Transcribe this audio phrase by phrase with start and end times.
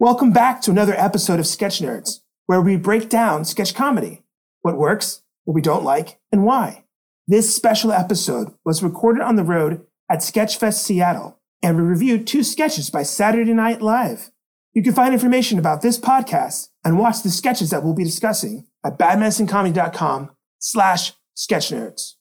[0.00, 4.22] Welcome back to another episode of Sketch Nerds, where we break down sketch comedy,
[4.62, 6.84] what works, what we don't like, and why.
[7.28, 12.42] This special episode was recorded on the road at Sketchfest Seattle, and we reviewed two
[12.42, 14.30] sketches by Saturday Night Live.
[14.72, 18.66] You can find information about this podcast and watch the sketches that we'll be discussing
[18.82, 20.30] at badmedicinecomedy.com
[20.60, 22.14] slash sketchnerds.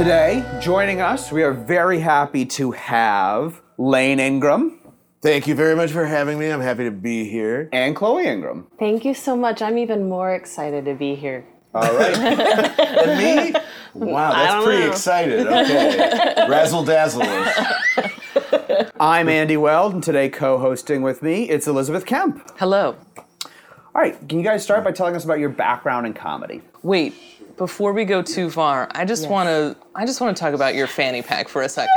[0.00, 4.80] Today, joining us, we are very happy to have Lane Ingram
[5.20, 6.50] Thank you very much for having me.
[6.50, 7.68] I'm happy to be here.
[7.70, 8.66] and Chloe Ingram.
[8.78, 9.60] Thank you so much.
[9.60, 11.44] I'm even more excited to be here.
[11.74, 12.16] All right.
[12.16, 13.60] and me?
[13.92, 14.90] Wow, that's pretty know.
[14.90, 15.46] excited.
[15.46, 16.34] Okay.
[16.48, 17.20] Razzle dazzle.
[18.98, 22.50] I'm Andy Weld, and today co-hosting with me, it's Elizabeth Kemp.
[22.58, 22.96] Hello.
[23.94, 26.62] All right, can you guys start by telling us about your background in comedy?
[26.82, 27.12] Wait,
[27.60, 30.74] before we go too far, I just want to I just want to talk about
[30.74, 31.92] your fanny pack for a second.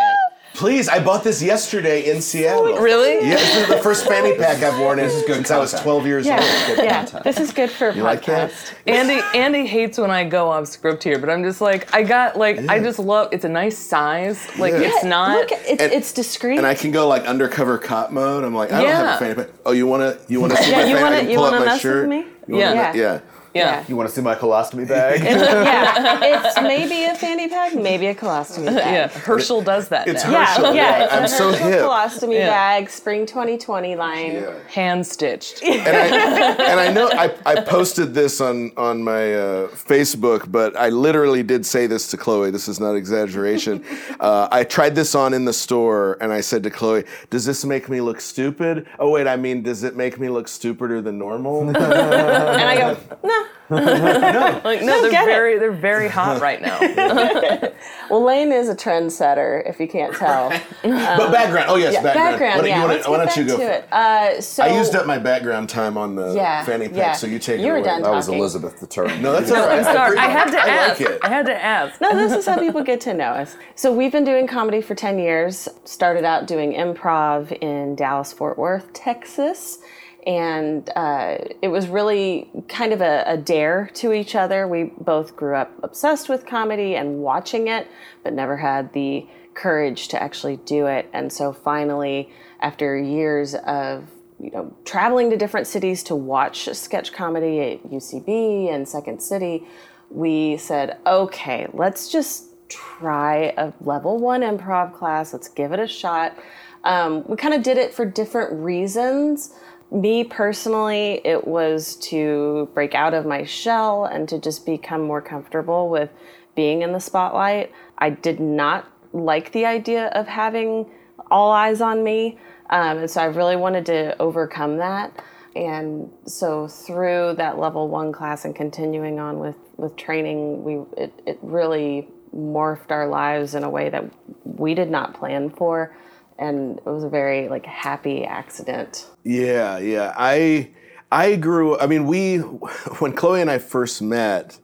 [0.55, 2.77] Please, I bought this yesterday in Seattle.
[2.77, 3.13] Really?
[3.27, 6.25] Yeah, this is the first fanny pack I've worn in since I was 12 years
[6.28, 6.36] Yeah,
[6.69, 6.78] old.
[6.78, 7.06] yeah.
[7.23, 8.52] This is good for a You like that?
[8.52, 8.73] podcast.
[8.86, 12.36] Andy Andy hates when I go off script here, but I'm just like I got
[12.38, 14.38] like I just love it's a nice size.
[14.59, 14.81] Like Yeah.
[14.91, 16.58] it's not Look, it's, And- it's discreet.
[16.58, 18.44] And I can go like undercover cop mode.
[18.44, 19.47] I'm like, I don't have a fanny pack.
[19.66, 21.03] Oh, you wanna you wanna see Yeah, my you fanny?
[21.03, 22.09] wanna- I can pull up wanna my mess with shirt.
[22.09, 22.25] me?
[22.47, 22.94] You wanna- Yeah.
[22.94, 23.19] yeah.
[23.54, 23.84] Yeah.
[23.88, 25.23] You want to see my colostomy bag?
[25.23, 28.94] yeah, it's maybe a fanny pack, maybe a colostomy bag.
[28.94, 30.32] Yeah, Herschel does that It's now.
[30.32, 30.76] Yeah, Herschel.
[30.76, 31.81] yeah, Yeah, it's I'm a so Herschel hip.
[31.81, 32.50] colostomy Yeah.
[32.50, 34.34] bag, spring 2020 line.
[34.34, 34.54] Yeah.
[34.70, 35.62] Hand stitched.
[35.64, 40.76] and I, and I know I, I posted this on on my uh, Facebook, but
[40.76, 42.52] I literally did say this to Chloe.
[42.52, 43.84] This is not exaggeration.
[44.20, 47.66] Uh, I tried this on in the store, and I said to Chloe, "Does this
[47.66, 51.18] make me look stupid?" Oh wait, I mean, does it make me look stupider than
[51.18, 51.68] normal?
[51.68, 53.42] And I go, no.
[53.69, 55.31] Like no, they're get it.
[55.31, 56.80] very they're very hot right now.
[58.09, 60.50] Well, Lane is a trendsetter, if you can't tell.
[60.83, 61.66] but background.
[61.69, 62.13] Oh yes, background.
[62.13, 62.75] Background, why don't, yeah.
[62.75, 63.58] you, wanna- Let's why get don't you go?
[63.58, 63.94] to for- it.
[63.94, 67.11] Uh, so I used up my background time on the Yeah, fanny pack, yeah.
[67.13, 67.85] so you take You it were away.
[67.85, 68.16] done That talking.
[68.18, 69.22] was Elizabeth the turn.
[69.22, 69.79] No, that's all right.
[69.79, 70.18] I'm sorry.
[70.18, 71.00] I had to I ask.
[71.00, 71.19] like it.
[71.23, 72.01] I had to ask.
[72.01, 73.56] No, this is how people get to know us.
[73.75, 75.68] So we've been doing comedy for 10 years.
[75.85, 79.79] Started out doing improv in Dallas, Fort Worth, Texas.
[80.25, 84.67] And uh, it was really kind of a, a dare to each other.
[84.67, 87.88] We both grew up obsessed with comedy and watching it,
[88.23, 91.09] but never had the courage to actually do it.
[91.13, 92.31] And so finally,
[92.62, 94.06] after years of
[94.39, 99.66] you know, traveling to different cities to watch sketch comedy at UCB and Second City,
[100.09, 105.33] we said, okay, let's just try a level one improv class.
[105.33, 106.38] Let's give it a shot.
[106.83, 109.53] Um, we kind of did it for different reasons.
[109.94, 115.22] Me personally, it was to break out of my shell and to just become more
[115.22, 116.09] comfortable with
[116.56, 117.72] being in the spotlight.
[118.00, 120.90] I did not like the idea of having
[121.30, 122.40] all eyes on me.
[122.72, 125.24] Um, and so I really wanted to overcome that.
[125.56, 131.14] And so through that level one class and continuing on with, with training, we it,
[131.28, 134.06] it really morphed our lives in a way that
[134.44, 135.96] we did not plan for.
[136.39, 139.07] And it was a very like happy accident.
[139.23, 140.13] Yeah, yeah.
[140.17, 140.69] I
[141.11, 141.77] I grew.
[141.77, 142.38] I mean, we
[142.99, 144.57] when Chloe and I first met,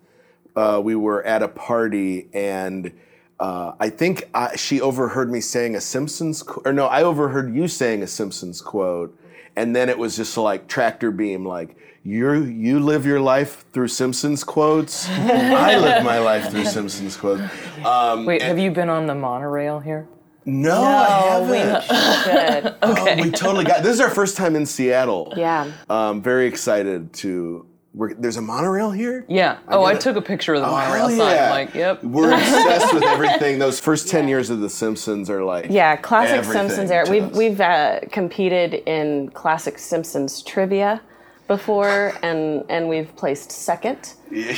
[0.56, 2.92] uh, we were at a party, and
[3.40, 7.54] uh, I think I, she overheard me saying a Simpsons, qu- or no, I overheard
[7.54, 9.18] you saying a Simpsons quote,
[9.56, 11.76] and then it was just like tractor beam, like.
[12.02, 15.08] You you live your life through Simpsons quotes.
[15.10, 17.44] I live my life through Simpsons quotes.
[17.86, 20.08] Um, Wait, have you been on the monorail here?
[20.46, 21.84] No, I haven't.
[22.64, 22.76] should.
[22.82, 23.84] Oh, we totally got.
[23.84, 25.34] This is our first time in Seattle.
[25.36, 25.72] yeah.
[25.90, 27.66] Um, very excited to.
[27.94, 29.26] We're, there's a monorail here.
[29.28, 29.58] Yeah.
[29.68, 31.18] Oh, I took a picture of the Oh, monorail sign.
[31.36, 31.46] yeah.
[31.46, 32.04] I'm like, yep.
[32.04, 33.58] We're obsessed with everything.
[33.60, 35.68] Those first ten years of The Simpsons are like.
[35.72, 37.10] Yeah, classic Simpsons era.
[37.10, 37.36] We've us.
[37.36, 41.02] we've uh, competed in classic Simpsons trivia
[41.48, 44.14] before, and and we've placed second.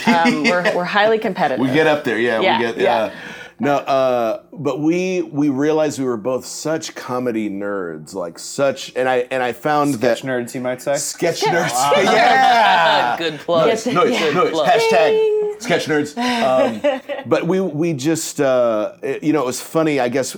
[0.07, 1.65] Um, we're we're highly competitive.
[1.65, 2.41] We get up there, yeah.
[2.41, 3.05] Yeah, we get, yeah.
[3.07, 3.15] yeah.
[3.63, 9.07] No, uh, but we we realized we were both such comedy nerds, like such, and
[9.07, 10.95] I and I found that Sketch that nerds, you might say.
[10.95, 11.69] sketch nerds.
[12.03, 13.17] yeah.
[13.17, 13.67] Good plug.
[13.67, 14.53] Noise, noise, noise.
[14.67, 16.17] Hashtag sketch nerds.
[16.17, 19.99] Um, but we we just uh, it- you know it was funny.
[19.99, 20.35] I guess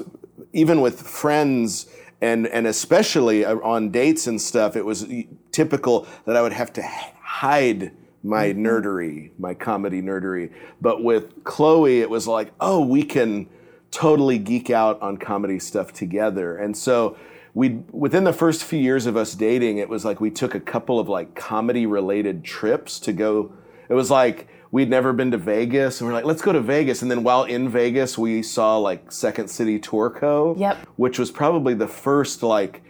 [0.51, 1.87] even with friends
[2.21, 5.07] and and especially uh, on dates and stuff, it was
[5.51, 6.81] typical that I would have to
[7.21, 7.91] hide
[8.23, 8.65] my mm-hmm.
[8.65, 10.51] nerdery, my comedy nerdery.
[10.81, 13.47] But with Chloe, it was like, oh, we can
[13.91, 17.17] totally geek out on comedy stuff together, and so
[17.53, 20.59] we within the first few years of us dating, it was like we took a
[20.59, 23.53] couple of like comedy related trips to go.
[23.89, 27.03] It was like we'd never been to Vegas, and we're like, let's go to Vegas.
[27.03, 30.77] And then while in Vegas, we saw like Second City Tourco, Yep.
[30.95, 32.81] which was probably the first like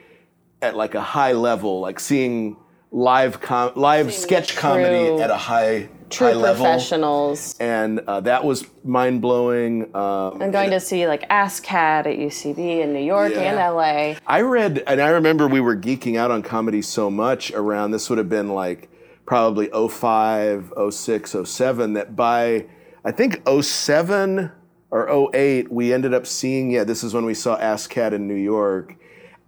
[0.62, 2.56] at like a high level, like seeing
[2.98, 7.56] live com- live sketch comedy at a high True high level, professionals.
[7.60, 9.94] and uh, that was mind blowing.
[9.96, 14.16] Um, And going to see like Ass Cat at UCB in New York and LA.
[14.28, 18.10] I read, and I remember we were geeking out on comedy so much around this
[18.10, 18.92] would have been like
[19.26, 22.68] probably 05, 06, 07, that by
[23.04, 24.52] I think 07
[24.92, 28.28] or 08, we ended up seeing, yeah, this is when we saw Ass Cat in
[28.28, 28.96] New York.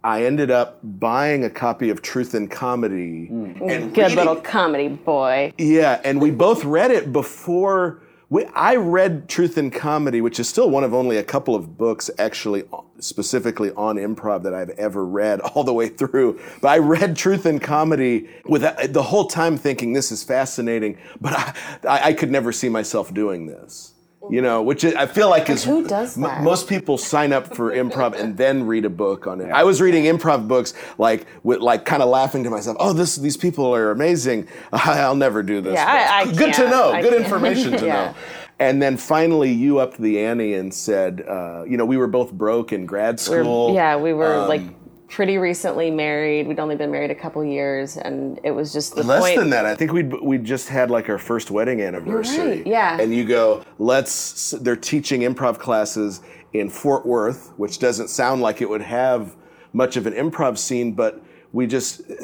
[0.06, 3.28] I ended up buying a copy of Truth and Comedy.
[3.28, 3.60] Mm.
[3.60, 5.52] And Good reading- little comedy boy.
[5.58, 8.02] yeah, and we both read it before.
[8.30, 11.76] We, I read Truth and Comedy, which is still one of only a couple of
[11.76, 12.62] books actually
[13.00, 16.40] specifically on improv that I've ever read all the way through.
[16.62, 20.98] But I read Truth and Comedy with uh, the whole time thinking this is fascinating,
[21.20, 21.32] but
[21.84, 23.92] I, I could never see myself doing this.
[24.30, 27.70] You know, which I feel like is who does m- most people sign up for
[27.72, 29.50] improv and then read a book on it.
[29.50, 32.76] I was reading improv books like with like kind of laughing to myself.
[32.80, 34.48] Oh, this these people are amazing.
[34.72, 35.74] I'll never do this.
[35.74, 36.70] Yeah, I- I Good to can't.
[36.70, 36.90] know.
[36.92, 37.24] I Good can't.
[37.24, 37.92] information to Yeah.
[38.06, 38.14] know.
[38.58, 42.32] And then finally, you upped the ante and said, uh, you know, we were both
[42.32, 43.74] broke in grad We're- school.
[43.74, 44.62] yeah, we were Um, like
[45.08, 46.46] pretty recently married.
[46.46, 49.38] We'd only been married a couple years, and it was just the Less point.
[49.38, 49.66] than that.
[49.66, 52.58] I think we we just had like our first wedding anniversary.
[52.58, 53.00] right, yeah.
[53.00, 54.50] And you go, let's.
[54.52, 56.20] They're teaching improv classes
[56.52, 59.36] in Fort Worth, which doesn't sound like it would have
[59.72, 61.22] much of an improv scene, but
[61.52, 62.14] we just uh,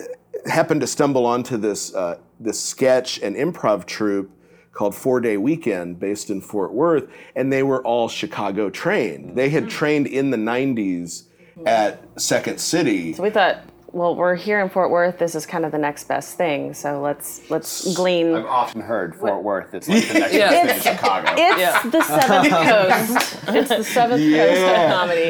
[0.51, 4.31] happened to stumble onto this uh, this sketch and improv troupe
[4.73, 9.37] called Four Day Weekend, based in Fort Worth, and they were all Chicago trained.
[9.37, 11.25] They had trained in the '90s
[11.67, 13.13] at Second City.
[13.15, 13.59] So we thought,
[13.95, 15.19] well, we're here in Fort Worth.
[15.19, 16.73] This is kind of the next best thing.
[16.73, 18.35] So let's let's glean.
[18.35, 19.75] I've often heard Fort Worth.
[19.75, 20.51] It's like the next Yeah.
[20.51, 21.33] best thing in Chicago.
[21.37, 21.83] It's Yeah.
[21.91, 22.51] the seventh
[23.19, 23.39] coast.
[23.49, 25.29] It's the seventh coast of comedy.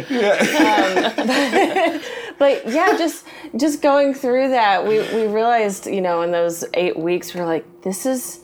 [1.27, 2.01] Um,
[2.39, 3.27] but yeah, just
[3.57, 7.47] just going through that, we we realized, you know, in those eight weeks, we are
[7.47, 8.39] like, this is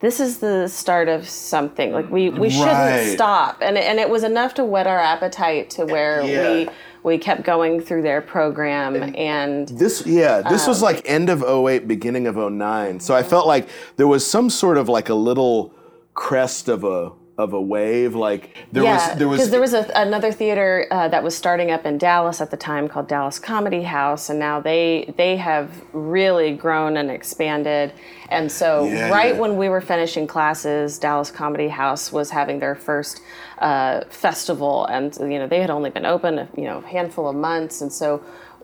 [0.00, 1.92] this is the start of something.
[1.92, 3.12] Like we we shouldn't Right.
[3.12, 6.50] stop, and and it was enough to whet our appetite to where Yeah.
[6.52, 6.68] we
[7.02, 9.68] we kept going through their program and.
[9.68, 13.00] This yeah, this Um, was like end of 08, beginning of 09.
[13.00, 15.72] So I felt like there was some sort of like a little
[16.14, 18.14] crest of a of a wave.
[18.14, 21.36] Like there yeah, was there was because there was a, another theater uh, that was
[21.36, 25.36] starting up in Dallas at the time called Dallas Comedy House, and now they they
[25.36, 27.92] have really grown and expanded.
[28.28, 29.40] And so, Yeah, right yeah.
[29.40, 33.22] when we were finishing classes, Dallas Comedy House was having their first
[33.58, 37.34] uh, festival, and you know they had only been open you know a handful of
[37.34, 38.22] months, and so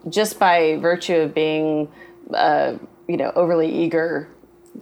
[0.09, 1.89] just by virtue of being
[2.35, 2.75] uh,
[3.09, 4.29] you know overly eager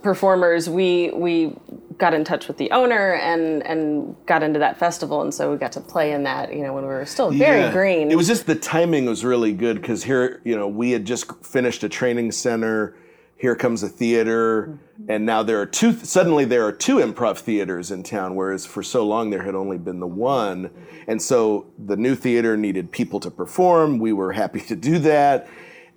[0.03, 1.57] performers, we we
[1.97, 5.57] got in touch with the owner and and got into that festival, and so we
[5.57, 6.53] got to play in that.
[6.55, 7.73] You know, when we were still very Yeah.
[7.73, 8.11] green.
[8.11, 11.31] It was just the timing was really good because here, you know, we had just
[11.45, 12.97] finished a training center.
[13.37, 15.11] Here comes a theater, mm-hmm.
[15.11, 15.93] and now there are two.
[15.93, 19.77] Suddenly, there are two improv theaters in town, whereas for so long there had only
[19.77, 20.71] been the one.
[21.07, 23.99] And so the new theater needed people to perform.
[23.99, 25.47] We were happy to do that,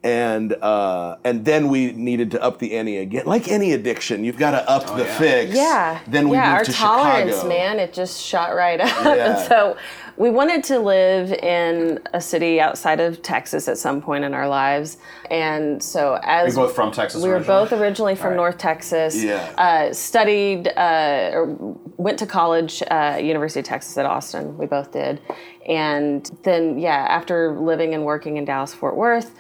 [0.03, 3.25] and uh, and then we needed to up the ante again.
[3.25, 5.55] Like any addiction, you've got to up the fix.
[5.55, 5.99] yeah.
[6.07, 7.49] Then we yeah, moved our to tolerance, Chicago.
[7.49, 8.88] man, it just shot right up.
[9.03, 9.38] Yeah.
[9.38, 9.77] And so
[10.15, 14.48] we wanted to live in a city outside of Texas at some point in our
[14.48, 14.98] lives.
[15.29, 18.38] And so as You're both from Texas we were both originally from right.
[18.38, 19.22] North Texas.
[19.22, 19.51] Yeah.
[19.57, 21.45] Uh, studied uh, or
[21.98, 24.57] went to college, uh, University of Texas at Austin.
[24.57, 25.22] We both did,
[25.67, 29.36] and then yeah, after living and working in Dallas Fort Worth,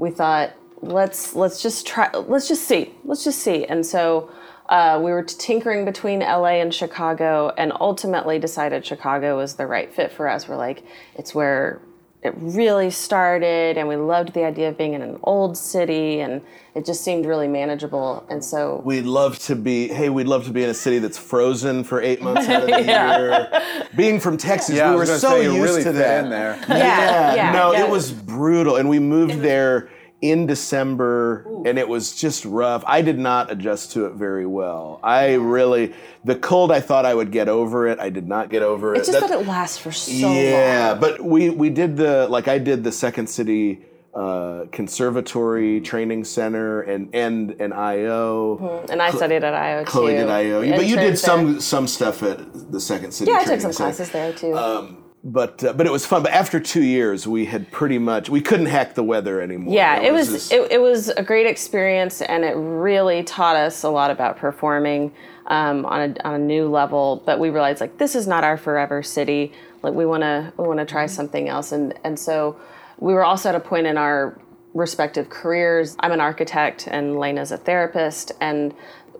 [0.00, 4.30] we thought let's let's just try let's just see let's just see, and so.
[4.68, 9.92] Uh, we were tinkering between LA and Chicago, and ultimately decided Chicago was the right
[9.92, 10.46] fit for us.
[10.46, 10.84] We're like,
[11.16, 11.82] it's where
[12.22, 16.42] it really started, and we loved the idea of being in an old city, and
[16.74, 18.26] it just seemed really manageable.
[18.28, 19.88] And so We'd love to be.
[19.88, 22.68] Hey, we'd love to be in a city that's frozen for eight months out of
[22.68, 22.82] the
[23.80, 23.86] year.
[23.96, 25.92] Being from Texas, Yeah, I we were was gonna so say, you used really to
[25.92, 26.24] that.
[26.24, 26.58] in there.
[26.68, 27.84] Yeah, yeah, no, yeah.
[27.84, 29.88] it was brutal, and we moved there
[30.22, 32.84] in December, and it was just rough.
[32.86, 35.00] I did not adjust to it very well.
[35.02, 36.70] I really, the cold.
[36.70, 37.98] I thought I would get over it.
[37.98, 38.98] I did not get over it.
[38.98, 40.36] it's just That- that it lasts for so long.
[40.36, 43.80] yeah, but we we did the like I did the Second City
[44.14, 48.84] uh, Conservatory Training Center and and and IO.
[48.90, 50.18] And I studied at IO Chloe too.
[50.18, 51.16] did IO, but you did there.
[51.16, 53.30] some some stuff at the Second City.
[53.30, 53.88] Yeah, I took some Center.
[53.94, 54.54] classes there too.
[54.54, 56.22] Um, but uh, but it was fun.
[56.22, 59.74] But after two years, we had pretty much we couldn't hack the weather anymore.
[59.74, 63.82] Yeah, it was just- it, it was a great experience, and it really taught us
[63.82, 65.12] a lot about performing
[65.46, 67.22] um, on a on a new level.
[67.26, 69.52] But we realized like this is not our forever city.
[69.82, 72.58] Like we want to we want to try something else, and and so
[72.98, 74.38] we were also at a point in our
[74.72, 75.96] respective careers.
[76.00, 78.72] I'm an architect, and Lane's a therapist, and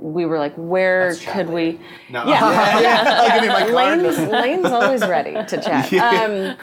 [0.03, 1.79] we were like, where could we?
[2.09, 2.25] No.
[2.31, 3.05] Yeah, yeah.
[3.07, 4.03] I'll give you my card.
[4.03, 5.93] Lane's, Lane's always ready to chat.
[5.93, 6.57] Um,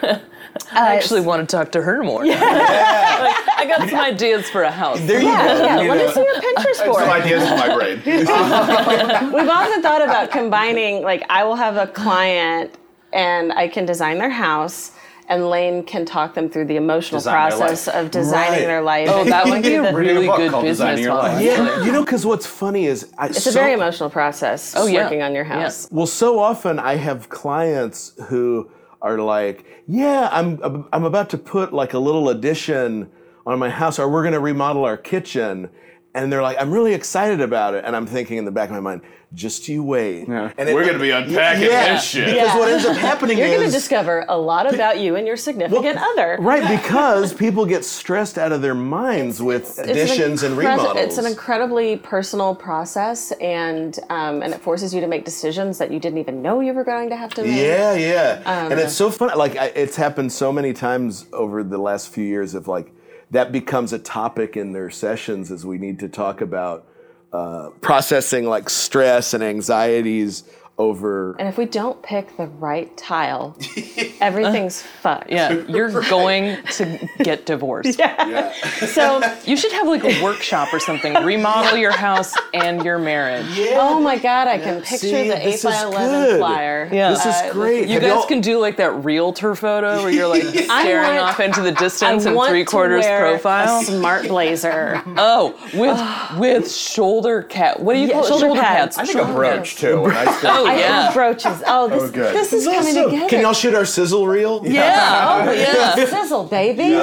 [0.71, 2.25] I actually want to talk to her more.
[2.25, 4.99] Like, I got some ideas for a house.
[5.01, 5.63] There you yeah, go.
[5.63, 5.81] yeah.
[5.81, 6.13] You Let me know.
[6.13, 7.03] see your Pinterest board.
[7.03, 8.01] Some ideas in my brain.
[9.33, 12.75] We've often thought about combining, like, I will have a client
[13.13, 14.91] and I can design their house,
[15.29, 18.65] and Lane can talk them through the emotional Design process of designing Right.
[18.65, 19.09] their life.
[19.11, 21.39] Oh, that would be a the- really book good business model.
[21.41, 25.03] Yeah, you know, because what's funny is I, It's a very emotional process Oh, yeah.
[25.03, 25.63] working on your Yeah.
[25.63, 25.87] house.
[25.91, 28.69] Well, so often I have clients who
[29.01, 33.09] are like, "Yeah, I'm I'm about to put like a little addition
[33.45, 35.69] on my house, or we're going to remodel our kitchen,"
[36.13, 38.73] and they're like, "I'm really excited about it," and I'm thinking in the back of
[38.75, 39.01] my mind,
[39.33, 42.25] "Just you wait." And it- We're gonna be unpacking yeah, this shit.
[42.33, 45.27] Because what ends up happening You're is going to discover a lot about you and
[45.27, 46.37] your significant other.
[46.39, 50.59] right because people get stressed out of their minds with It's an additions and incre-
[50.59, 50.97] remodels.
[50.97, 55.91] It's an incredibly personal process, and um, and it forces you to make decisions that
[55.91, 57.57] you didn't even know you were going to have to make.
[57.57, 58.41] Yeah, yeah.
[58.45, 59.37] Um, and it's so fun.
[59.37, 62.93] Like, I, it's happened so many times over the last few years of like,
[63.31, 66.87] that becomes a topic in their sessions as we need to talk about
[67.33, 70.43] uh, processing like stress and anxieties
[70.77, 71.35] over.
[71.39, 73.57] And if we don't pick the right tile,
[74.21, 75.29] everything's fucked.
[75.31, 77.99] Yeah, you're going to get divorced.
[78.07, 78.51] Yeah.
[78.87, 81.13] So, You should have like a workshop or something.
[81.23, 83.45] Remodel your house and your marriage.
[83.57, 83.77] Yeah.
[83.79, 86.39] oh my god, I can picture See, the eight this by is eleven good.
[86.39, 86.89] flyer.
[86.91, 87.09] Yeah.
[87.11, 87.87] This is Uh, great.
[87.87, 91.19] You Have guys y'all- can do like that realtor photo where you're like staring want-
[91.29, 93.79] off into the I distance and want three quarters to wear profile.
[93.81, 95.01] A smart blazer.
[95.17, 97.79] Oh, with with shoulder cap.
[97.79, 98.39] What do you Yeah, call it?
[98.39, 98.97] shoulder pads.
[98.97, 100.01] I think a brooch too.
[100.01, 101.01] When I still, Oh I yeah.
[101.03, 101.63] have brooches.
[101.65, 102.35] Oh, this, oh, good.
[102.35, 103.03] this is coming Awesome.
[103.11, 103.29] together.
[103.29, 104.61] Can y'all shoot our sizzle reel?
[104.65, 105.43] Yeah.
[105.47, 105.95] Oh yeah.
[105.95, 106.95] sizzle, baby?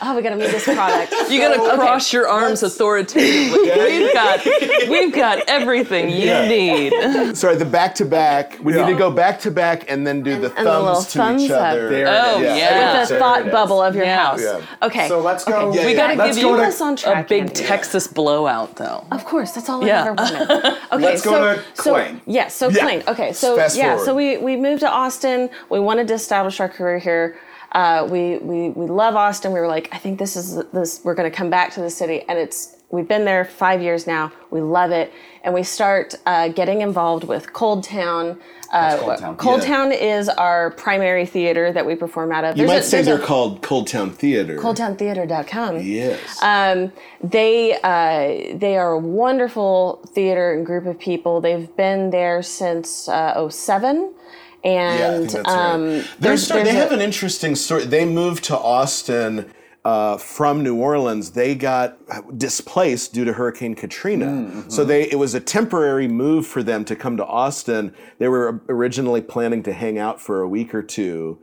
[0.00, 1.12] Oh, we gotta move this product.
[1.30, 3.68] You gotta cross your arms authoritatively.
[3.98, 4.40] We've got
[4.88, 6.46] we've got everything you Yeah.
[6.48, 7.36] need.
[7.36, 8.58] Sorry, the back to back.
[8.62, 11.06] We need to go back to back and then do the and the little thumbs
[11.12, 11.60] to thumbs each up.
[11.72, 11.88] other.
[11.90, 12.56] There Oh, is.
[12.58, 13.02] yeah.
[13.04, 14.16] the There thought bubble of your Yeah.
[14.24, 14.40] house.
[14.42, 14.60] Yeah.
[14.86, 15.08] Okay.
[15.08, 15.72] So let's go.
[15.74, 17.54] Yeah, We gotta Let's give go you to us on a big Andy.
[17.54, 19.04] Texas blowout though.
[19.10, 20.00] Of course, that's all Yeah.
[20.02, 20.78] I've ever wanted.
[20.92, 22.20] Okay, Let's go so, to so Klain.
[22.26, 23.02] yeah, so Yeah.
[23.08, 24.04] Okay, so Fast yeah, forward.
[24.04, 25.50] so we we moved to Austin.
[25.68, 27.36] We wanted to establish our career here.
[27.72, 29.52] Uh, we we we love Austin.
[29.52, 31.00] We were like, I think this is this.
[31.04, 34.06] We're going to come back to the city, and it's we've been there five years
[34.06, 34.32] now.
[34.50, 35.12] We love it,
[35.44, 38.38] and we start uh, getting involved with ColdTowne.
[38.72, 39.36] Uh, ColdTowne?
[39.38, 39.66] Cold Yeah.
[39.66, 42.56] Town is our primary theater that we perform out of.
[42.56, 44.56] You There's might a- say they're a- called ColdTowne Theater.
[44.58, 45.80] ColdTowneTheater.com.
[45.82, 46.42] Yes.
[46.42, 51.40] Um, they uh, they are a wonderful theater and group of people.
[51.42, 54.14] They've been there since uh, 07.
[54.64, 55.46] Yeah, And right.
[55.46, 57.84] um, Their there's, story- there's they a- have an interesting story.
[57.84, 59.52] They moved to Austin
[59.84, 61.30] uh, from New Orleans.
[61.30, 61.98] They got
[62.36, 64.26] displaced due to Hurricane Katrina.
[64.26, 64.68] Mm-hmm.
[64.70, 67.94] So they it was a temporary move for them to come to Austin.
[68.18, 71.38] They were originally planning to hang out for a week or two,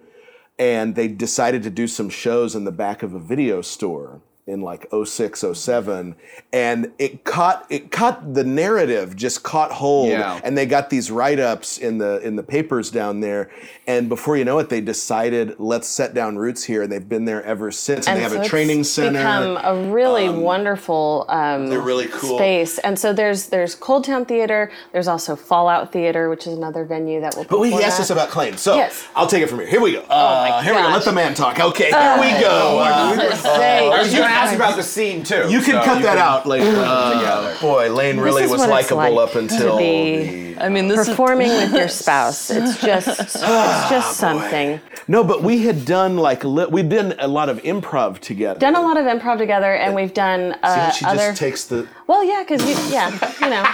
[0.59, 4.61] and they decided to do some shows in the back of a video store in
[4.61, 6.15] like 06 07
[6.53, 10.39] and it caught it caught the narrative just caught hold Yeah.
[10.43, 13.49] and they got these write-ups in the in the papers down there
[13.87, 17.25] and before you know it they decided let's set down roots here and they've been
[17.25, 21.67] there ever since and, they have a it's training center Become a really wonderful um,
[21.67, 22.37] they're really cool.
[22.37, 22.77] space.
[22.79, 24.71] And so there's there's ColdTowne Theater.
[24.93, 27.45] There's also Fallout Theater, which is another venue that will.
[27.45, 28.01] but we asked at.
[28.01, 29.07] us about claim so Yes.
[29.15, 31.33] i'll take it from here here we go uh, here we go let the man
[31.33, 34.51] talk okay here we go Uh, For sake.
[34.51, 35.49] I was going to ask about the scene too.
[35.51, 38.69] you can so cut you that can- out later uh, boy lane really was what
[38.69, 41.89] it's likable like up until to be the I mean, this is performing with your
[41.89, 42.49] spouse.
[42.49, 44.79] It's just it's just something.
[45.07, 48.57] No, but we had done like li- we'd done a lot of improv together.
[48.59, 51.17] Done a lot of improv together, and we've done See uh, how she other.
[51.17, 51.87] just takes the.
[52.07, 53.11] well, yeah, because you, yeah,
[53.41, 53.65] you know,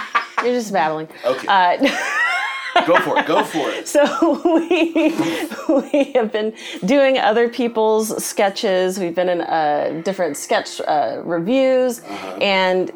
[0.44, 1.06] you're just babbling.
[1.24, 1.46] Okay.
[1.48, 1.76] Uh,
[2.86, 3.26] Go for it.
[3.26, 3.86] Go for it.
[3.88, 4.02] So
[4.44, 5.14] we
[5.90, 8.98] we have been doing other people's sketches.
[8.98, 12.36] We've been in uh, different sketch uh, revues, Uh-huh.
[12.40, 12.90] and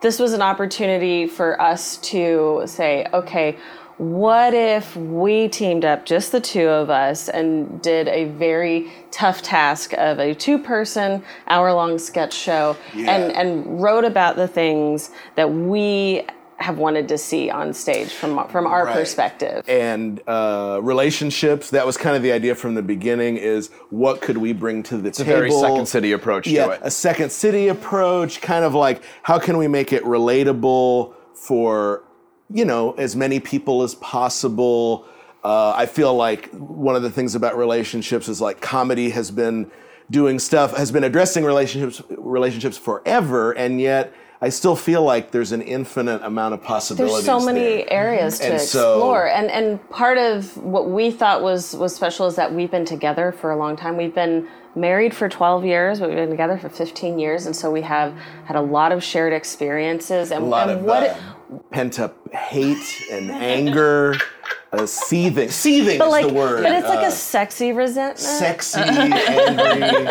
[0.00, 3.56] this was an opportunity for us to say, okay.
[3.98, 9.42] What if we teamed up, just the two of us, and did a very tough
[9.42, 16.26] task of a two-person, hour-long sketch show, and and wrote about the things that we
[16.62, 18.94] have wanted to see on stage from from our Right.
[18.94, 19.64] perspective.
[19.68, 21.70] and uh, relationships.
[21.70, 23.36] That was kind of the idea from the beginning.
[23.36, 25.38] Is what could we bring to the It's a table?
[25.38, 26.80] very Second City approach yeah, to it.
[26.82, 28.40] a second city approach.
[28.40, 32.02] Kind of like how can we make it relatable for
[32.50, 35.04] you know as many people as possible.
[35.44, 39.70] Uh, I feel like one of the things about relationships is like comedy has been
[40.10, 44.12] doing stuff has been addressing relationships relationships forever, and yet.
[44.44, 47.24] I still feel like there's an infinite amount of possibilities.
[47.24, 47.92] There's so many there.
[47.92, 52.26] areas to And so- explore, and and part of what we thought was was special
[52.26, 53.96] is that we've been together for a long time.
[53.96, 57.82] We've been married for 12 years, we've been together for 15 years, and so we
[57.82, 58.14] have
[58.46, 60.30] had a lot of shared experiences.
[60.32, 64.16] And, a lot and of what uh, it- pent up hate and anger,
[64.72, 65.50] uh, seething.
[65.62, 66.62] Seething but is like, the word.
[66.62, 68.18] but it's like uh, a sexy resentment.
[68.18, 70.08] sexy, angry.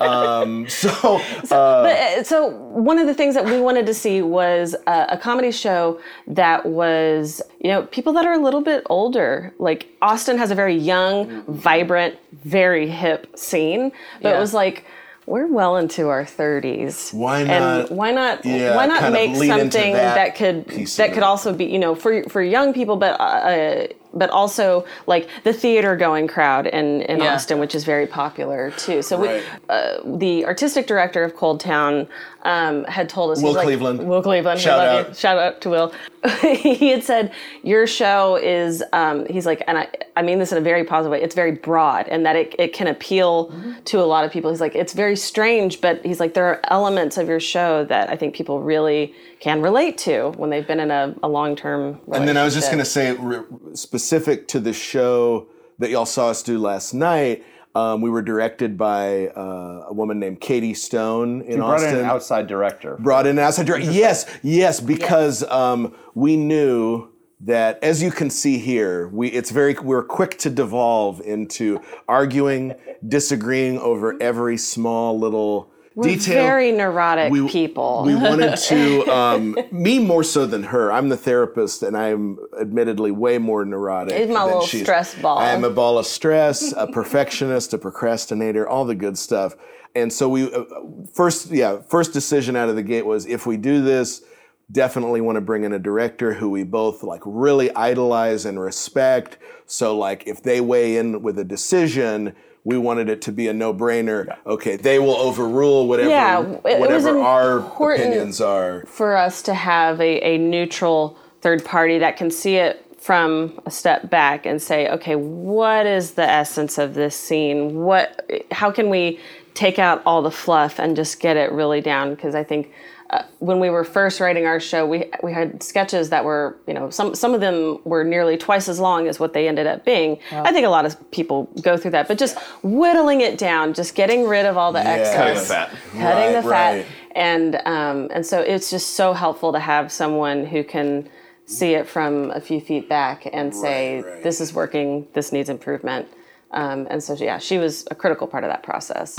[0.00, 4.20] Um, so, uh, But, uh, so one of the things that we wanted to see
[4.22, 8.82] was a, a comedy show that was you know people that are a little bit
[8.90, 14.36] older like austin has a very young vibrant very hip scene but Yeah.
[14.36, 14.84] it was like
[15.26, 19.92] we're well into our 30s Why and not- why not yeah, why not make something
[19.94, 21.22] that that, could that could it.
[21.22, 25.96] also be you know for for young people but uh, but also like the theater
[25.96, 27.34] going crowd in, in Yeah.
[27.34, 29.02] Austin, which is very popular too.
[29.02, 29.42] So Right.
[29.42, 32.06] we, uh, the artistic director of ColdTowne
[32.44, 34.06] um, had told us, Will he's like- Cleveland.
[34.08, 35.08] Will Cleveland, Shout out.
[35.08, 35.14] you.
[35.14, 35.92] Shout out to Will.
[36.40, 40.58] he had said your show is, um, he's like, and I, I mean this in
[40.58, 41.22] a very positive way.
[41.22, 43.52] It's very broad, and that it, it can appeal
[43.86, 44.50] to a lot of people.
[44.50, 48.10] He's like, it's very strange, but he's like, there are elements of your show that
[48.10, 52.00] I think people really can relate to when they've been in a, a long term.
[52.14, 53.42] and then I was just going to say, re-
[53.74, 55.48] specific to the show
[55.80, 57.44] that y'all saw us do last night,
[57.74, 61.94] um, we were directed by uh, a woman named Katie Stone in You brought Austin.
[61.94, 62.96] in an outside director.
[63.00, 63.90] brought in an outside director.
[63.90, 67.08] Yes, yes, because Um, we knew
[67.40, 72.74] that, as you can see here, we it's very we're quick to devolve into arguing,
[73.08, 75.68] disagreeing over every small little
[76.00, 76.42] detail.
[76.42, 78.04] Very neurotic we, people.
[78.04, 80.92] We wanted to, um, me more so than her.
[80.92, 84.16] I'm the therapist, and I'm admittedly way more neurotic.
[84.16, 85.38] He's my than little stress ball.
[85.38, 89.54] I am a ball of stress, a perfectionist, a procrastinator, all the good stuff.
[89.94, 90.64] And so we uh,
[91.12, 94.22] first, yeah, first decision out of the gate was if we do this,
[94.70, 99.36] definitely want to bring in a director who we both like really idolize and respect.
[99.66, 102.34] So like if they weigh in with a decision.
[102.64, 104.36] We wanted it to be a no-brainer.
[104.46, 108.84] Okay, they will overrule whatever Yeah, it- it was whatever our opinions are.
[108.86, 113.70] for us to have a, a neutral third party that can see it from a
[113.70, 117.74] step back and say, okay, what is the essence of this scene?
[117.82, 119.18] What, how can we
[119.54, 122.14] take out all the fluff and just get it really down?
[122.14, 122.70] Because I think
[123.12, 126.72] uh, when we were first writing our show, we we had sketches that were, you
[126.72, 129.84] know, some some of them were nearly twice as long as what they ended up
[129.84, 130.18] being.
[130.30, 133.94] I think a lot of people go through that, but just whittling it down, just
[133.94, 135.68] getting rid of all the excess, Cutting the fat.
[135.92, 136.86] cutting Right, the fat right.
[137.14, 141.08] and um, and so it's just so helpful to have someone who can
[141.44, 144.22] see it from a few feet back and say Right, right.
[144.22, 146.06] this is working this needs improvement
[146.52, 149.16] um, and so yeah she was a critical part of that process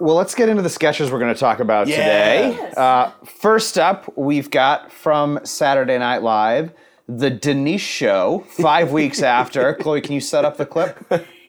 [0.00, 2.50] Well, let's get into the sketches we're going to talk about today.
[2.52, 2.76] Yes.
[2.76, 6.72] Uh, first up, we've got from Saturday Night Live,
[7.08, 9.74] The Denise Show, five weeks after.
[9.74, 10.96] Chloe, can you set up the clip?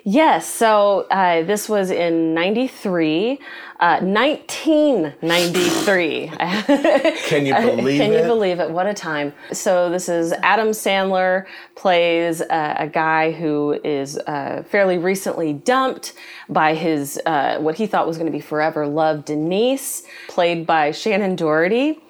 [0.06, 3.38] yes so uh, this was in 93
[3.80, 6.28] uh, 1993
[7.28, 7.98] Can you believe it?
[7.98, 8.22] Can it?
[8.22, 8.70] you believe it?
[8.70, 9.32] What a time.
[9.54, 16.12] So, this is Adam Sandler plays uh, a guy who is uh, fairly recently dumped
[16.50, 20.90] by his, uh, what he thought was going to be forever love, Denise, played by
[20.90, 22.02] Shannen Doherty.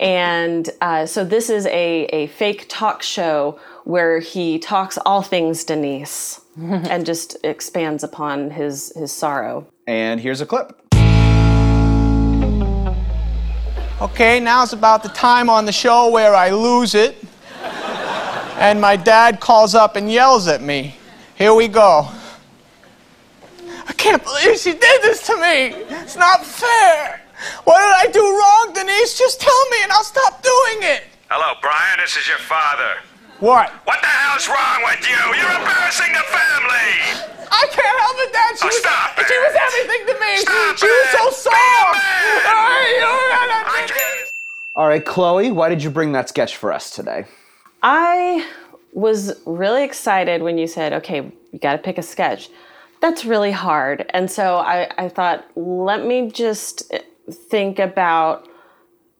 [0.00, 5.62] and uh, so, this is a, a fake talk show where he talks all things
[5.64, 9.66] Denise and just expands upon his, his sorrow.
[9.86, 10.87] And here's a clip.
[14.00, 17.16] Okay, now's about the time on the show where I lose it.
[18.54, 20.96] And my dad calls up and yells at me.
[21.34, 22.08] Here we go.
[23.88, 25.74] I can't believe she did this to me.
[25.96, 27.22] It's not fair.
[27.64, 29.18] What did I do wrong, Denise?
[29.18, 31.02] Just tell me and I'll stop doing it.
[31.28, 31.98] Hello, Brian.
[31.98, 32.98] This is your father.
[33.40, 33.70] What?
[33.84, 35.16] What the hell's wrong with you?
[35.38, 36.90] You're embarrassing the family.
[37.50, 38.58] I can't help it, Dad.
[38.58, 39.42] She, Oh, was, stop she it.
[39.46, 40.36] was everything to me.
[40.38, 41.34] Stop she was so it.
[41.34, 41.54] soft.
[42.50, 44.30] I can't-
[44.74, 47.26] All right, Chloe, why did you bring that sketch for us today?
[47.82, 48.44] I
[48.92, 52.50] was really excited when you said, okay, you got to pick a sketch.
[53.00, 54.04] That's really hard.
[54.10, 56.92] And so I, I thought, let me just
[57.30, 58.48] think about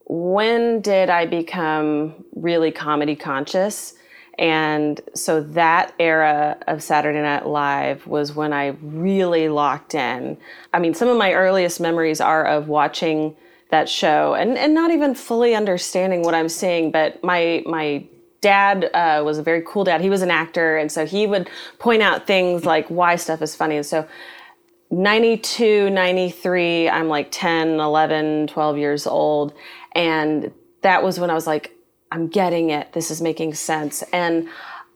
[0.07, 3.95] when did I become really comedy conscious?
[4.39, 10.39] And so that era of Saturday Night Live was when I really locked in.
[10.73, 13.35] I mean, some of my earliest memories are of watching
[13.71, 18.07] that show and, and not even fully understanding what I'm seeing, but my my
[18.41, 20.01] dad uh, was a very cool dad.
[20.01, 23.55] He was an actor, and so he would point out things like why stuff is
[23.55, 23.77] funny.
[23.77, 24.07] And so
[24.91, 29.53] 92, 93, I'm like 10, 11, 12 years old.
[29.93, 31.75] And that was when I was like,
[32.11, 32.93] I'm getting it.
[32.93, 34.03] This is making sense.
[34.13, 34.49] And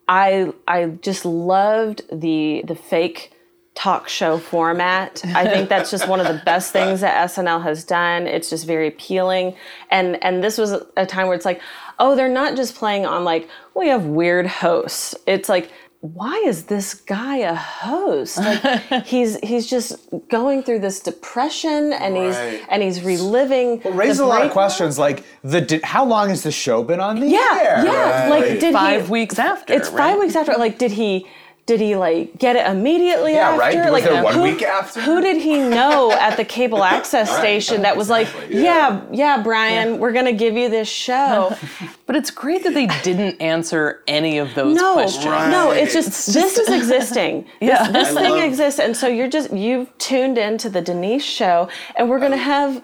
[0.08, 3.32] I I just loved the the fake
[3.74, 5.22] talk show format.
[5.34, 8.26] I think that's just one of the best things that SNL has done.
[8.26, 9.56] It's just very appealing.
[9.90, 11.60] And and this was a time where it's like,
[11.98, 15.14] oh, they're not just playing on like, we have weird hosts.
[15.26, 15.70] It's like
[16.04, 18.36] why is this guy a host?
[18.36, 22.34] Like he's he's just going through this depression and he's
[22.68, 23.80] and he's reliving.
[23.82, 26.98] It raises a lot of questions like the di- how long has the show been
[26.98, 27.84] on the Yeah, air?
[27.86, 28.26] yeah.
[28.28, 29.12] Like did Five he?
[29.12, 29.72] weeks after.
[29.74, 30.54] It's five weeks after.
[30.54, 31.24] Like did he?
[31.64, 33.60] Did he like get it immediately Yeah, after?
[33.60, 33.76] right?
[33.92, 35.00] Was Like there one who, week after?
[35.00, 39.98] Who did he know at the cable access station that was like, yeah, yeah, Brian,
[40.00, 41.56] we're gonna give you this show.
[42.04, 45.24] But it's great that they didn't answer any of those no, questions.
[45.24, 47.46] no, it's just this is existing.
[47.60, 47.84] Yeah.
[47.90, 51.68] This, this thing love- exists, and so you're just you've tuned into the Denise show,
[51.96, 52.82] and we're gonna have.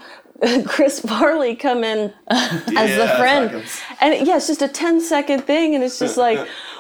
[0.66, 3.80] Chris Farley come in as the friend, seconds.
[4.00, 6.38] and yeah, it's just a 10 second thing, and it's just like,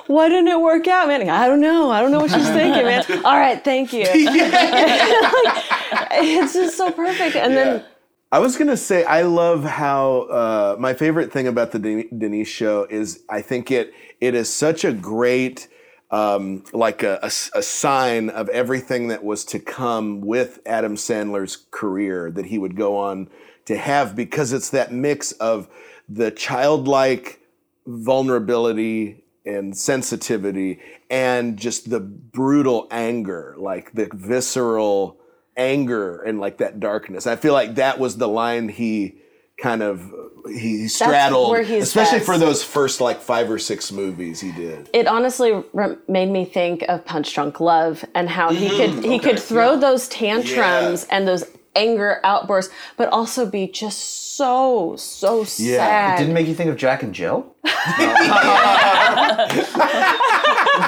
[0.08, 1.28] why didn't it work out, man?
[1.28, 1.90] I don't know.
[1.90, 3.04] I don't know what she's thinking, man.
[3.24, 4.06] All right, thank you.
[5.90, 7.84] Like, it's just so perfect, and then
[8.30, 12.48] I was gonna say I love how uh, my favorite thing about the Den- Denise
[12.48, 15.68] show is I think it it is such a great
[16.10, 22.46] um, like a sign of everything that was to come with Adam Sandler's career that
[22.46, 23.28] he would go on
[23.66, 25.68] to have because it's that mix of
[26.08, 27.40] the childlike
[27.86, 35.18] vulnerability and sensitivity and just the brutal anger like the visceral
[35.56, 37.26] anger and like that darkness.
[37.26, 39.16] I feel like that was the line he
[39.60, 40.12] kind of
[40.48, 42.26] he straddled especially best.
[42.26, 44.88] for those first like five or six movies he did.
[44.92, 49.00] It honestly re- made me think of Punch Drunk Love and how he Mm-hmm.
[49.00, 54.94] could he could throw those tantrums and those anger outbursts, but also be just so
[54.96, 55.78] so Yeah.
[55.78, 56.18] sad.
[56.18, 57.54] Didn't make you think of Jack and Jill?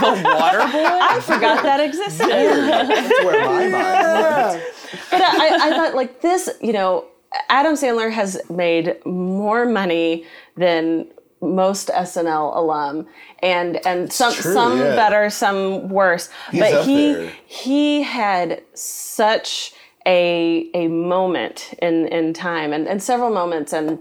[0.01, 0.87] The water boy?
[0.87, 2.29] I forgot that existed.
[2.29, 4.63] That's where my mind went.
[5.11, 7.07] but I, I thought like this, you know,
[7.49, 10.25] Adam Sandler has made more money
[10.57, 11.09] than
[11.43, 13.07] most SNL alum,
[13.41, 14.95] and and some true, some yeah.
[14.95, 16.29] better, some worse.
[16.53, 17.33] He's but up he there.
[17.47, 19.75] he had such
[20.07, 23.99] a a moment in in time, and, and several moments, and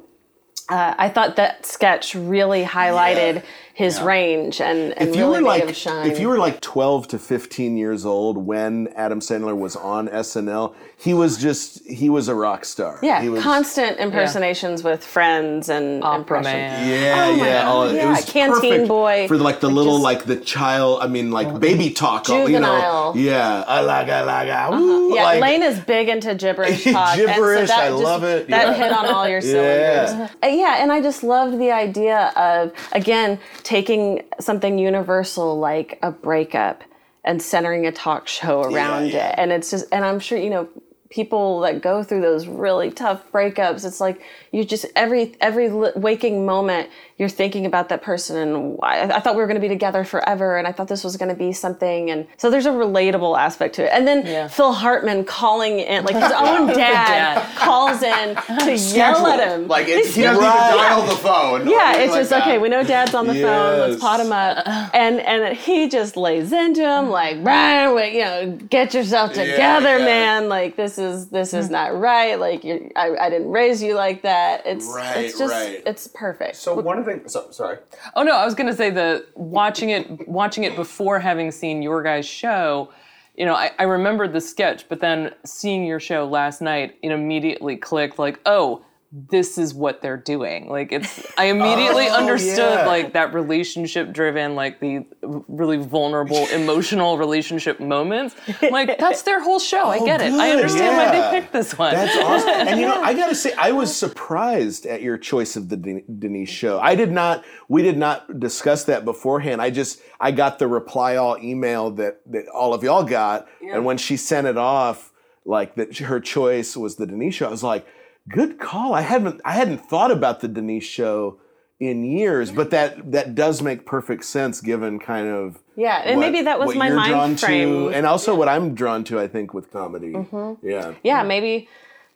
[0.69, 5.47] uh, I thought that sketch really highlighted his range and, and if you really were
[5.47, 6.11] like shine.
[6.11, 10.75] if you were like 12 to 15 years old when adam sandler was on snl
[11.01, 15.69] he was just he was a rock star yeah, he was, constant impersonations with friends
[15.69, 16.89] and Opera man.
[16.89, 19.75] Yeah, Oh my yeah, God, all, it yeah, was Canteen Boy, for like the like
[19.75, 20.99] little just- like the child.
[21.01, 22.29] I mean, like baby talk.
[22.29, 23.15] all- Juvenile.
[23.15, 27.17] You know, yeah, I like, I like, Yeah, like, Lane is big into gibberish talk.
[27.17, 28.73] and Gibberish, so that I just- love it, That yeah.
[28.83, 30.11] hit on all your cylinders.
[30.11, 30.29] Yeah.
[30.43, 36.11] Uh, yeah, and I just loved the idea of again taking something universal like a
[36.11, 36.83] breakup
[37.23, 39.29] and centering a talk show around yeah.
[39.29, 39.35] it.
[39.37, 40.67] And it's just, and I'm sure you know
[41.09, 46.45] people that go through those really tough breakups it's like you just every every waking
[46.45, 46.89] moment
[47.19, 49.67] you're thinking about that person and why I, I thought we were going to be
[49.67, 52.71] together forever and i thought this was going to be something and so there's a
[52.71, 54.47] relatable aspect to it and then Yeah.
[54.47, 57.55] phil hartman calling in like his own dad, dad.
[57.57, 60.65] calls in to yell at him Like it's, he He's- doesn't Right.
[60.73, 61.69] even dial the phone.
[61.69, 62.41] yeah, it's like just that.
[62.43, 62.57] okay.
[62.57, 63.79] We know Dad's on the phone.
[63.79, 68.21] Let's pot him up, and and he just lays into him like Brian, wait, you
[68.21, 70.05] know, get yourself together, yeah.
[70.05, 70.49] man.
[70.49, 72.39] Like this is this is not right.
[72.39, 74.65] Like you, I, I didn't raise you like that.
[74.65, 75.81] It's Right, it's just right.
[75.85, 76.55] it's perfect.
[76.55, 77.77] So one of the so, sorry.
[78.15, 82.01] Oh no, I was gonna say the watching it watching it before having seen your
[82.03, 82.91] guys' show,
[83.35, 87.11] you know, I, I remembered the sketch, but then seeing your show last night, it
[87.11, 90.69] immediately clicked like, oh, this is what they're doing.
[90.69, 92.85] Like it's I immediately Oh, understood yeah.
[92.85, 98.35] like that relationship driven, like the really vulnerable, emotional relationship moments.
[98.61, 99.85] Like that's their whole show.
[99.85, 100.33] I oh, get it.
[100.33, 101.93] I good, understand why they picked this one.
[101.93, 102.67] That's awesome.
[102.67, 106.03] and you know, I gotta say, I was surprised at your choice of the Den-
[106.19, 106.79] Denise show.
[106.79, 107.43] I did not.
[107.67, 109.59] We did not discuss that beforehand.
[109.59, 113.85] I just I got the reply all email that that all of y'all got, and
[113.85, 115.11] when she sent it off,
[115.45, 117.47] like that her choice was the Denise show.
[117.47, 117.87] I was like.
[118.29, 118.93] Good call.
[118.93, 121.39] I haven't I hadn't thought about the Denise show
[121.79, 126.41] in years, but that that does make perfect sense given kind of Yeah, and maybe
[126.41, 127.69] that was what my mind frame.
[127.69, 129.19] to, and also what I'm drawn to.
[129.19, 130.65] I think with comedy, mm-hmm.
[130.65, 131.69] yeah, yeah, maybe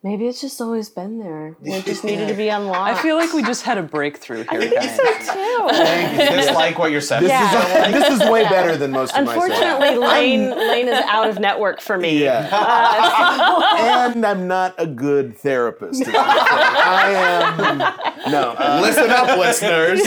[0.03, 1.55] maybe it's just always been there.
[1.63, 2.99] It just needed to be unlocked.
[2.99, 4.97] I feel like we just had a breakthrough here, guys.
[4.97, 5.67] too.
[6.35, 7.23] Dislike what you're saying.
[7.27, 7.89] Yeah.
[7.91, 9.51] this is way better than most of my songs.
[9.51, 12.21] Unfortunately, Lane Lane is out of network for me.
[12.21, 12.47] Yeah.
[14.13, 16.03] and I'm not a good therapist.
[16.07, 17.77] I am.
[18.31, 18.51] No.
[18.57, 19.99] uh, Listen up, listeners.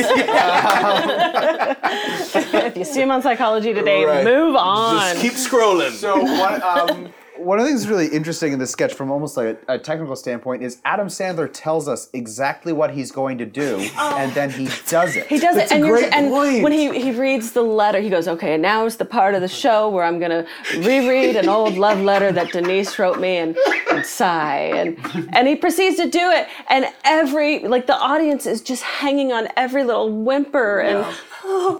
[2.64, 4.24] If you see him on Psychology Today, Right.
[4.24, 5.14] move on.
[5.14, 5.90] just keep scrolling.
[5.92, 7.12] So one, um,
[7.46, 9.78] one of the things that's really interesting in this sketch, from almost like a, a
[9.78, 14.16] technical standpoint, is Adam Sandler tells us exactly what he's going to do, oh.
[14.18, 15.26] and then he does it.
[15.28, 18.26] He does That's it, and, great and when he, he reads the letter, he goes,
[18.26, 20.44] "Okay, and now is the part of the show where I'm gonna
[20.78, 23.56] reread an old love letter that Denise wrote me and,
[23.90, 24.98] and sigh." And
[25.32, 29.48] and he proceeds to do it, and every like the audience is just hanging on
[29.56, 31.06] every little whimper and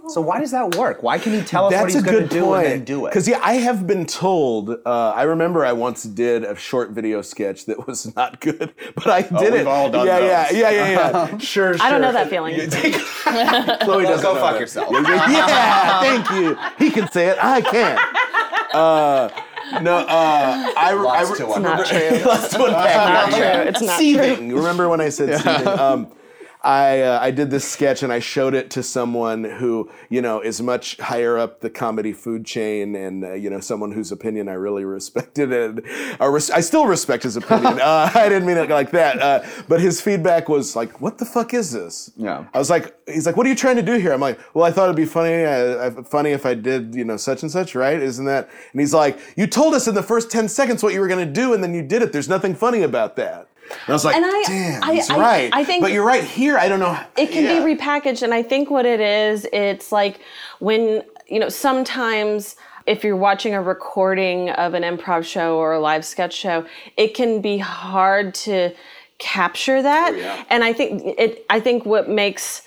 [0.08, 1.02] So why does that work?
[1.02, 2.64] Why can he tell us what That's he's a going good to do point.
[2.66, 3.10] and then do it?
[3.10, 4.70] Because yeah, I have been told.
[4.70, 9.08] Uh, I remember I once did a short video sketch that was not good, but
[9.08, 9.52] I did it.
[9.52, 10.56] we've all done yeah, those.
[10.56, 11.38] yeah, yeah, yeah, yeah.
[11.38, 11.86] Sure, sure.
[11.86, 12.54] I don't know that feeling.
[13.84, 14.60] Chloe doesn't go fuck that.
[14.60, 14.88] yourself.
[14.92, 16.56] yeah, thank you.
[16.78, 17.38] He can say it.
[17.42, 18.00] I can't.
[18.74, 19.28] Uh,
[19.80, 20.06] no, uh,
[20.76, 21.78] I, Lots I, to I unpack.
[21.78, 22.18] not true.
[22.24, 23.30] Lots to unpack.
[23.30, 23.68] Not true.
[23.70, 24.52] It's not seething.
[24.54, 25.66] Remember when I said seething?
[25.66, 26.08] Um,
[26.66, 30.40] I uh, I did this sketch and I showed it to someone who you know
[30.40, 34.48] is much higher up the comedy food chain and uh, you know someone whose opinion
[34.48, 35.82] I really respected and
[36.18, 37.80] or res- I still respect his opinion.
[37.80, 41.24] uh, I didn't mean it like that, uh, but his feedback was like, "What the
[41.24, 42.46] fuck is this?" Yeah.
[42.52, 44.64] I was like, he's like, "What are you trying to do here?" I'm like, "Well,
[44.64, 47.76] I thought it'd be funny, uh, funny if I did, you know, such and such,
[47.76, 48.02] right?
[48.02, 51.00] Isn't that?" And he's like, "You told us in the first ten seconds what you
[51.00, 52.12] were going to do, and then you did it.
[52.12, 55.18] There's nothing funny about that." And I was like, And I- "Damn, I- he's I-
[55.18, 56.58] right." I think- but you're right here.
[56.58, 56.96] I don't know.
[57.16, 57.64] it can Yeah.
[57.64, 60.20] be repackaged and i think what it is it's like
[60.58, 65.80] when you know sometimes if you're watching a recording of an improv show or a
[65.80, 66.64] live sketch show
[66.96, 68.70] it can be hard to
[69.18, 72.62] capture that oh, and i think it i think what makes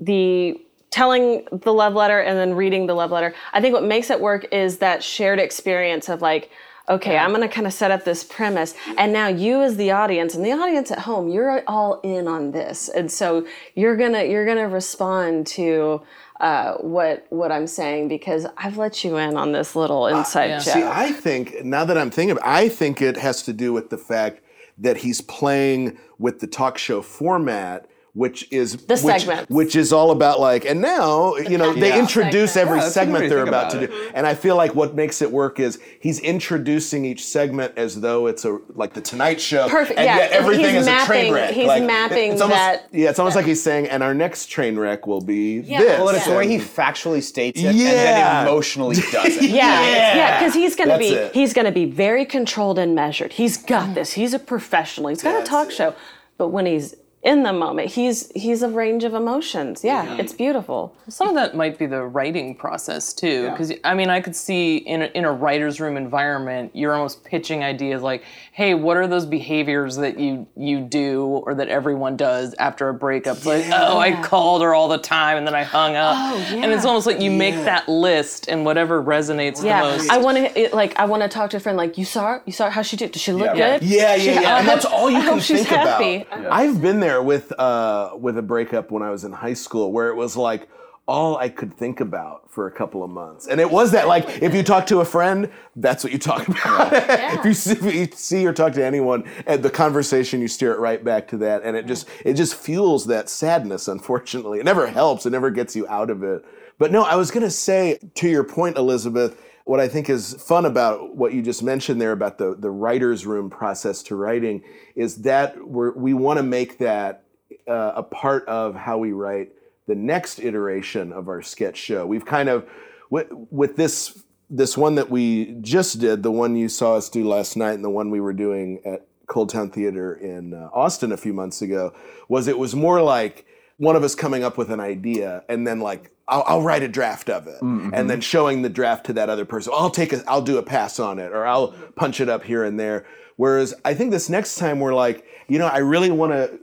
[0.00, 0.58] the
[0.90, 4.20] telling the love letter and then reading the love letter i think what makes it
[4.20, 6.50] work is that shared experience of like
[6.88, 9.90] okay i'm going to kind of set up this premise and now you as the
[9.90, 14.12] audience and the audience at home you're all in on this and so you're going
[14.12, 16.00] to you're going to respond to
[16.40, 20.58] uh, what what i'm saying because i've let you in on this little inside yeah.
[20.58, 23.72] joke See, I think now that I'm thinking, about, I think it has to do
[23.72, 24.40] with the fact
[24.78, 27.86] that he's playing with the talk show format.
[28.14, 29.50] Which is The which, segments.
[29.50, 31.98] which is all about like, and now you know they Yeah.
[31.98, 34.10] introduce every Yeah, that's a good way segment they're think about to do, mm-hmm.
[34.16, 38.28] and I feel like what makes it work is he's introducing each segment as though
[38.28, 40.16] it's a like the Tonight Show, Perfect, and yeah.
[40.18, 41.50] yet everything He's is a train wreck.
[41.54, 44.46] he's Like, mapping it's almost, that- Yeah, it's almost like he's saying, and our next
[44.46, 45.70] train wreck will be this.
[45.70, 49.42] well, and it's the way he factually states it, and then emotionally does it.
[49.50, 51.34] Yeah, yeah, because he's gonna That's be it.
[51.34, 53.32] he's gonna be very controlled and measured.
[53.32, 53.94] He's got mm.
[53.94, 54.12] this.
[54.12, 55.08] He's a professional.
[55.08, 55.74] He's got a talk it.
[55.74, 55.94] show,
[56.38, 59.82] but when he's in the moment, he's he's a range of emotions.
[59.82, 60.94] Yeah, it's beautiful.
[61.08, 64.76] Some of that might be the writing process too, because I mean, I could see
[64.76, 69.06] in a, in a writer's room environment, you're almost pitching ideas like, "Hey, what are
[69.06, 73.64] those behaviors that you you do or that everyone does after a breakup?" It's Like,
[73.72, 76.84] "Oh, I called her all the time and then I hung up," oh, and it's
[76.84, 80.10] almost like you make that list and whatever resonates Yeah, the most.
[80.10, 81.78] I want to like I want to talk to a friend.
[81.78, 82.42] Like, you saw her?
[82.44, 82.70] You saw her?
[82.70, 83.12] How she did?
[83.12, 83.78] Does she look Yeah.
[83.78, 83.88] good?
[83.88, 84.54] Yeah, She- yeah, yeah.
[84.56, 86.26] I And that's all you I can hope she's think happy.
[86.30, 86.52] about.
[86.52, 90.08] I've been there with uh, with a breakup when I was in high school, where
[90.08, 90.68] it was like
[91.06, 94.42] all I could think about for a couple of months, and it was that like
[94.42, 96.92] if you talk to a friend, that's what you talk about.
[96.92, 100.72] if, you see, if you see or talk to anyone, and the conversation you steer
[100.72, 103.88] it right back to that, and it just it just fuels that sadness.
[103.88, 105.26] Unfortunately, it never helps.
[105.26, 106.44] It never gets you out of it.
[106.78, 110.66] But no, I was gonna say to your point, Elizabeth what I think is fun
[110.66, 114.62] about what you just mentioned there about the, the writer's room process to writing
[114.94, 117.24] is that we want to make that
[117.66, 119.52] uh, a part of how we write
[119.86, 122.06] the next iteration of our sketch show.
[122.06, 122.68] We've kind of,
[123.10, 127.26] with, with this this one that we just did, the one you saw us do
[127.26, 131.16] last night, and the one we were doing at ColdTowne Theater in uh, Austin a
[131.16, 131.94] few months ago,
[132.28, 135.80] was it was more like one of us coming up with an idea and then
[135.80, 139.28] like I'll, I'll write a draft of it and then showing the draft to that
[139.28, 139.72] other person.
[139.76, 142.64] I'll take a, I'll do a pass on it or I'll punch it up here
[142.64, 143.06] and there.
[143.36, 146.60] Whereas I think this next time we're like, you know, I really want to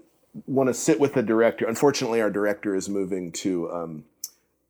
[0.47, 1.65] want to sit with the director.
[1.67, 4.05] Unfortunately, our director is moving to um,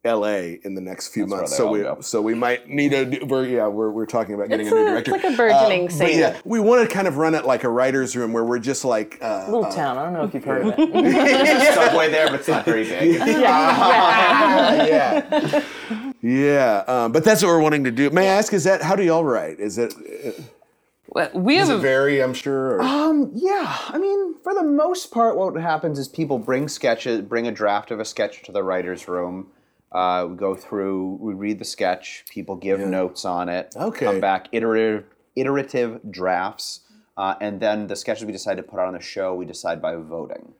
[0.03, 0.59] L.A.
[0.63, 2.01] in the next few months, so we go.
[2.01, 3.23] so we might need a.
[3.23, 5.13] We're yeah, we're, we're talking about getting It's a new director.
[5.15, 6.17] it's like a burgeoning but scene.
[6.17, 8.83] yeah, we want to kind of run it like a writer's room where we're just
[8.83, 9.19] like.
[9.21, 9.99] Uh, Little town.
[9.99, 11.73] I don't know if you've heard of it.
[11.75, 13.19] Subway there, but it's not very big.
[14.61, 15.63] yeah.
[16.21, 16.83] yeah.
[16.87, 18.09] Um, but that's what we're wanting to do.
[18.09, 19.59] May I ask, is that, how do y'all write?
[19.59, 20.41] Is it, is
[21.09, 22.77] Well, we have it a vary, I'm sure?
[22.77, 22.81] Or?
[22.81, 27.47] Um, yeah, I mean, for the most part, what happens is people bring sketches, bring
[27.47, 29.47] a draft of a sketch to the writer's room.
[29.91, 34.05] Uh, we go through, we read the sketch, people give notes on it, Okay.
[34.05, 35.03] come back, iterative,
[35.35, 36.81] iterative drafts,
[37.17, 39.81] uh, and then the sketches we decide to put out on the show, we decide
[39.81, 40.53] by voting.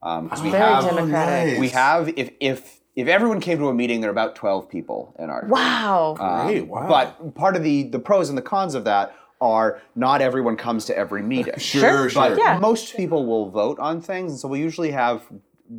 [0.00, 1.52] Because we Very have, democratic.
[1.54, 1.58] nice.
[1.60, 5.14] we have, if if if everyone came to a meeting, there are about twelve people
[5.18, 5.44] in our.
[5.46, 6.44] Wow.
[6.46, 6.86] Great, wow.
[6.88, 10.84] But part of the the pros and the cons of that are not everyone comes
[10.86, 11.52] to every meeting.
[11.58, 12.30] Sure, sure.
[12.30, 12.58] But Yeah.
[12.58, 15.22] most people will vote on things, and so we usually have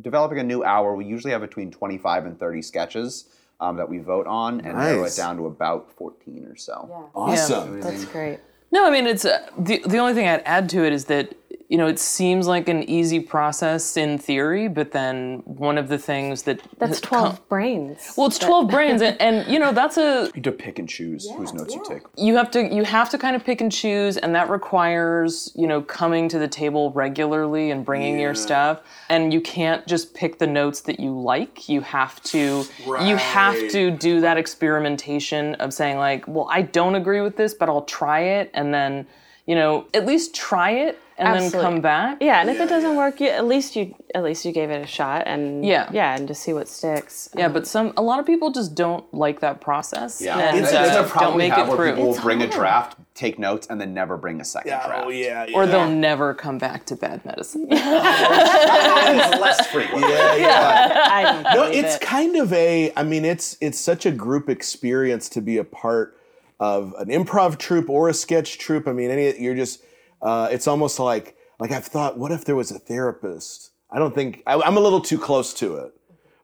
[0.00, 0.94] developing a new hour.
[0.94, 3.26] We usually have between twenty five and thirty sketches
[3.60, 7.10] um, that we vote on, and narrow it down to about fourteen or so.
[7.14, 7.80] awesome.
[7.80, 8.40] That's great.
[8.72, 11.34] No, I mean it's uh, the the only thing I'd add to it is that
[11.70, 15.96] you know it seems like an easy process in theory, but then one of the
[15.98, 18.12] things that That's 12 come- brains.
[18.16, 20.88] well, it's twelve brains, and, and you know that's a You have to pick and
[20.88, 22.02] choose whose notes you take.
[22.16, 25.66] you have to you have to kind of pick and choose, and that requires you
[25.68, 30.38] know coming to the table regularly and bringing your stuff, and you can't just pick
[30.38, 31.68] the notes that you like.
[31.68, 32.64] You have to
[33.08, 37.54] you have to do that experimentation of saying like, well, I don't agree with this,
[37.54, 39.06] but I'll try it, and then
[39.50, 41.58] you know at least try it and Absolutely.
[41.58, 42.18] then come back.
[42.22, 44.82] Yeah, and if it doesn't work, you, at least you at least you gave it
[44.82, 45.86] a shot, and Yeah.
[45.92, 47.28] yeah, and to see what sticks.
[47.36, 50.20] Yeah, but some a lot of people just don't like that process.
[50.22, 51.96] Yeah, and, it's, uh, it's a problem don't we make have it where through.
[51.96, 55.04] people will bring a draft, take notes, and then never bring a second draft.
[55.04, 55.56] Oh, yeah, yeah.
[55.56, 57.66] or they'll never come back to bad medicine.
[57.70, 60.04] it's less frequent.
[60.08, 61.06] yeah, yeah.
[61.10, 62.00] I don't No, it's it.
[62.00, 62.92] kind of a.
[62.96, 66.16] I mean, it's it's such a group experience to be a part
[66.60, 68.86] of an improv troupe or a sketch troupe.
[68.86, 69.82] I mean, any you're just.
[70.22, 72.18] Uh, it's almost like like I've thought.
[72.18, 73.72] What if there was a therapist?
[73.90, 75.92] I don't think I, I'm a little too close to it.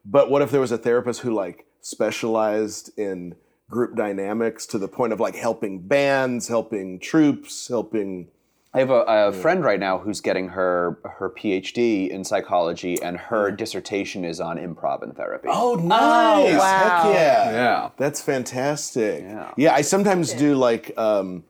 [0.03, 3.35] But what if there was a therapist who like specialized in
[3.69, 8.29] group dynamics to the point of like helping bands, helping troops, helping.
[8.77, 13.17] I have a, a friend right now who's getting her her PhD in psychology, and
[13.17, 15.47] her dissertation is on improv and therapy.
[15.49, 16.59] Oh, nice!
[16.59, 17.01] wow.
[17.03, 17.51] Heck yeah!
[17.51, 17.89] Yeah.
[17.97, 19.23] That's fantastic.
[19.23, 19.51] Yeah.
[19.57, 21.43] Yeah, I sometimes do like um,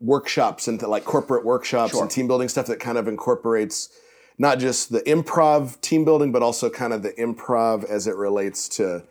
[0.00, 3.90] workshops and like corporate workshops and team building stuff that kind of incorporates
[4.38, 8.66] not just the improv team building, but also kind of the improv as it relates
[8.70, 9.04] to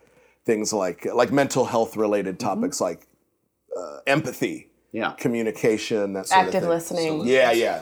[0.45, 3.05] things like like mental health related topics like
[3.77, 5.13] uh, empathy, Yeah.
[5.13, 6.69] communication, that sort Active of thing.
[6.69, 7.27] listening.
[7.27, 7.81] Yeah, yeah,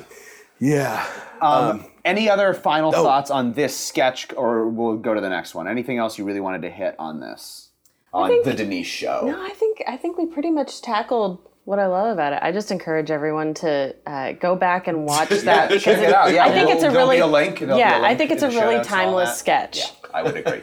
[0.60, 1.08] yeah.
[1.41, 3.04] Um, any other final oh.
[3.04, 5.67] thoughts on this sketch, or we'll go to the next one?
[5.67, 7.69] Anything else you really wanted to hit on this?
[8.13, 9.22] On think- the Denise show?
[9.26, 12.39] No, I think I think we pretty much tackled what I love about it.
[12.41, 16.34] I just encourage everyone to uh, go back and watch that because check it out.
[16.34, 17.60] Yeah, I think we'll- it's a really a link.
[17.62, 19.78] Yeah, a link I think it's a really notes and all timeless sketch.
[19.78, 20.62] Yeah, I would agree.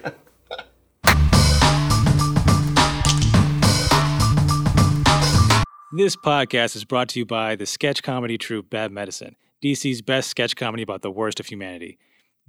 [5.97, 10.29] This podcast is brought to you by the sketch comedy troupe Bad Medicine, DC's best
[10.29, 11.97] sketch comedy about the worst of humanity.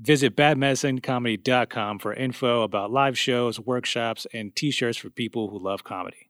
[0.02, 5.86] Visit badmedicinecomedy.com for info about live shows, workshops, and t shirts for people who love
[5.86, 6.30] comedy.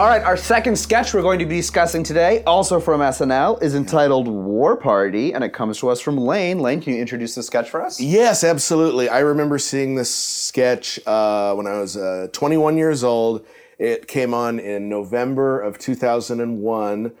[0.00, 3.76] All right, our second sketch we're going to be discussing today, also from SNL, is
[3.76, 6.58] entitled War Party, and it comes to us from Lane.
[6.58, 8.00] Lane, can you introduce the sketch for us?
[8.00, 9.08] Yes, absolutely.
[9.08, 13.46] I remember seeing this sketch uh, when I was uh, 21 years old.
[13.78, 17.12] It came on in November of 2001.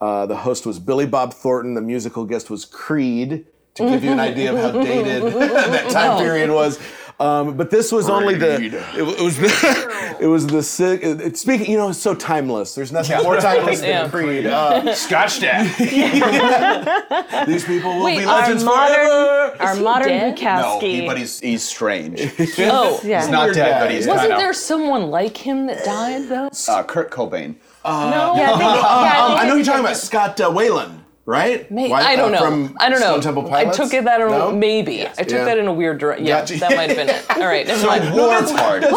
[0.00, 1.74] Uh, the host was Billy Bob Thornton.
[1.74, 6.18] The musical guest was Creed, to give you an idea of how dated that time
[6.18, 6.80] period was.
[7.18, 11.20] Um, but this was only the it, it was the it was the si- it,
[11.20, 12.74] it- speaking you know it's so timeless.
[12.74, 14.02] There's nothing more timeless Yeah.
[14.02, 14.44] than Creed.
[14.46, 15.64] Uh, Scott Stapp.
[17.46, 19.56] these people will Wait, be our legends modern- forever.
[19.62, 20.42] Our modern dead?
[20.42, 22.20] No, he, but he's, he's strange.
[22.58, 23.20] Oh, yeah.
[23.22, 23.80] He's not Weird dead, guy.
[23.80, 24.38] but he's wasn't kind of.
[24.38, 26.50] there someone like him that died though?
[26.68, 27.54] Uh, Kurt Cobain.
[27.84, 30.98] no, yeah, I think, yeah, I, think I know you're talking about Scott uh, Weiland,
[31.26, 31.68] right?
[31.70, 32.44] May- Why- I don't uh, know.
[32.46, 33.06] From I don't know.
[33.18, 34.52] Stone Temple I took it that a No?
[34.52, 35.06] maybe.
[35.06, 35.44] I took Yeah.
[35.44, 36.24] that in a weird direction.
[36.26, 36.56] Yeah, Gotcha.
[36.60, 37.24] that might have been it.
[37.36, 38.14] All right, never mind.
[38.16, 38.86] War Party.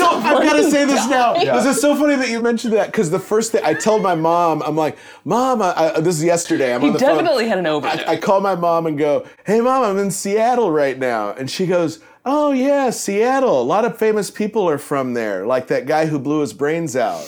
[0.00, 1.34] No, I've got to say this now.
[1.34, 4.14] This is so funny that you mentioned that because the first thing I told my
[4.14, 6.74] mom, I'm like, Mom, I, I, this is yesterday.
[6.74, 7.48] I'm He on the definitely phone.
[7.50, 8.06] had an overdose.
[8.06, 11.50] I, I call my mom and go, Hey, Mom, I'm in Seattle right now, and
[11.50, 12.00] she goes.
[12.22, 13.62] Oh yeah, Seattle.
[13.62, 16.94] A lot of famous people are from there, like that guy who blew his brains
[16.94, 17.24] out.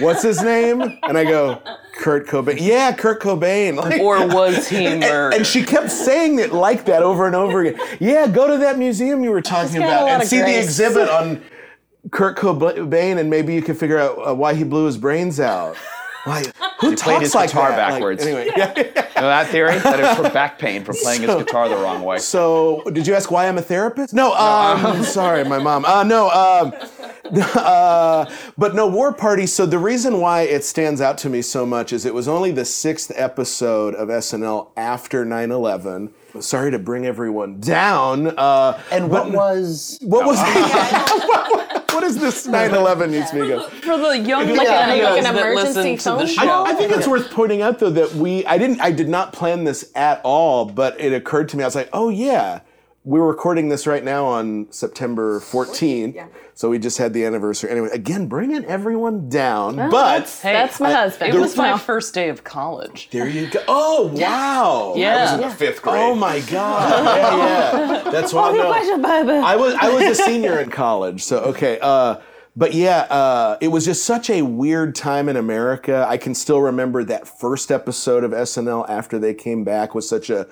[0.00, 0.80] What's his name?
[1.04, 1.62] And I go,
[1.98, 2.58] Kurt Cobain.
[2.60, 3.76] Yeah, Kurt Cobain.
[3.88, 5.34] Like- Or was he and, murdered?
[5.36, 7.80] and she kept saying it like that over and over again.
[8.00, 11.42] Yeah, go to that museum you were talking about and see the exhibit on
[12.10, 15.76] Kurt Cobain, and maybe you can figure out uh, why he blew his brains out.
[16.28, 16.44] Why?
[16.80, 17.76] Who He played his like guitar that?
[17.76, 18.22] Like, backwards.
[18.24, 18.72] anyway, yeah.
[18.74, 19.78] Know that theory?
[19.78, 22.18] That it's from back pain from playing his guitar the wrong way.
[22.18, 24.14] So, did you ask why I'm a therapist?
[24.14, 25.84] No, um, sorry, my mom.
[25.84, 26.72] Uh, no, um,
[27.54, 29.46] uh, but no, War Party.
[29.46, 32.52] So, the reason why it stands out to me so much is it was only
[32.52, 36.10] the sixth episode of SNL after 9 11.
[36.40, 38.28] Sorry to bring everyone down.
[38.38, 40.38] Uh, And what was what was
[41.92, 43.72] what is this 9 11 you speak of?
[43.72, 46.44] For the young Like, a, millennials like an emergency listen phone the call.
[46.66, 46.72] show.
[46.72, 49.64] I think it's worth pointing out though that we I didn't I did not plan
[49.64, 51.64] this at all, but it occurred to me.
[51.64, 52.60] I was like, oh yeah,
[53.08, 56.28] we're recording this right now on September 14th.
[56.52, 57.70] So we just had the anniversary.
[57.70, 59.76] Anyway, again, bringing everyone down.
[59.90, 61.34] but Hey, That's my I- husband.
[61.34, 61.76] It was my Wow.
[61.78, 63.08] first day of college.
[63.10, 63.60] there you go.
[63.66, 64.92] Oh wow.
[64.96, 65.36] Yeah.
[65.36, 65.94] in the fifth grade.
[66.02, 67.04] Oh my god.
[67.06, 68.10] Yeah, yeah.
[68.10, 69.42] That's why I know.
[69.42, 71.78] I was I was a senior in college, so okay.
[71.80, 72.16] Uh,
[72.56, 76.04] but yeah, uh, it was just such a weird time in America.
[76.08, 80.28] I can still remember that first episode of SNL after they came back was such
[80.28, 80.46] a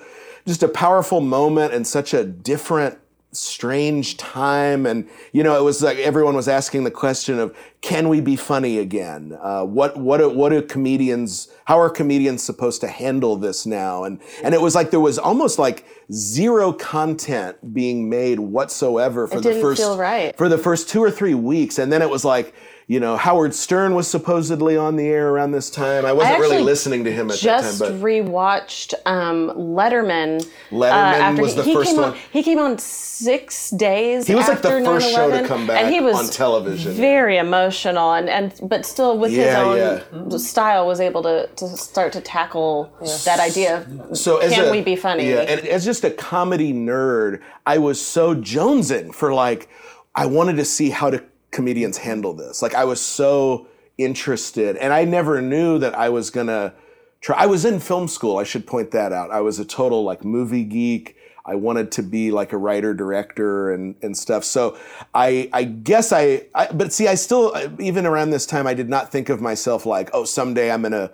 [0.47, 2.97] just a powerful moment and such a different
[3.33, 4.85] strange time.
[4.85, 8.35] And you know it was like everyone was asking the question of can we be
[8.35, 9.37] funny again?
[9.39, 14.05] Uh, what what do, what do comedians how are comedians supposed to handle this now?
[14.05, 19.41] And and it was like there was almost like zero content being made whatsoever for
[19.41, 20.35] the first right.
[20.37, 21.77] for the first two or three weeks.
[21.77, 22.55] And then it was like
[22.87, 26.61] you know Howard Stern was supposedly on the air around this time I wasn't really
[26.61, 30.47] listening to him at just that time but rewatched um, Letterman.
[30.69, 32.11] Letterman after was he, the he first came one.
[32.11, 34.27] On, he came on six days.
[34.27, 36.93] He was like the first show to come back and he was on television.
[36.93, 41.67] Very emotional, and, and but still with Yeah, his own style was able to, to
[41.77, 42.91] start to tackle
[43.25, 43.85] that idea.
[44.09, 45.29] Of, so as can a- we be funny?
[45.29, 49.67] Yeah, and as just a comedy nerd, I was so jonesing for like,
[50.15, 51.21] I wanted to see how do
[51.57, 52.61] comedians handle this.
[52.61, 56.73] Like I was so interested, and I never knew that I was gonna
[57.19, 57.35] try.
[57.35, 58.37] I was in film school.
[58.37, 59.31] I should point that out.
[59.31, 61.15] I was a total like movie geek.
[61.43, 64.43] I wanted to be like a writer director and, and stuff.
[64.43, 64.77] So
[65.15, 68.89] I I guess I, I but see I still even around this time I did
[68.89, 71.09] not think of myself like oh someday I'm gonna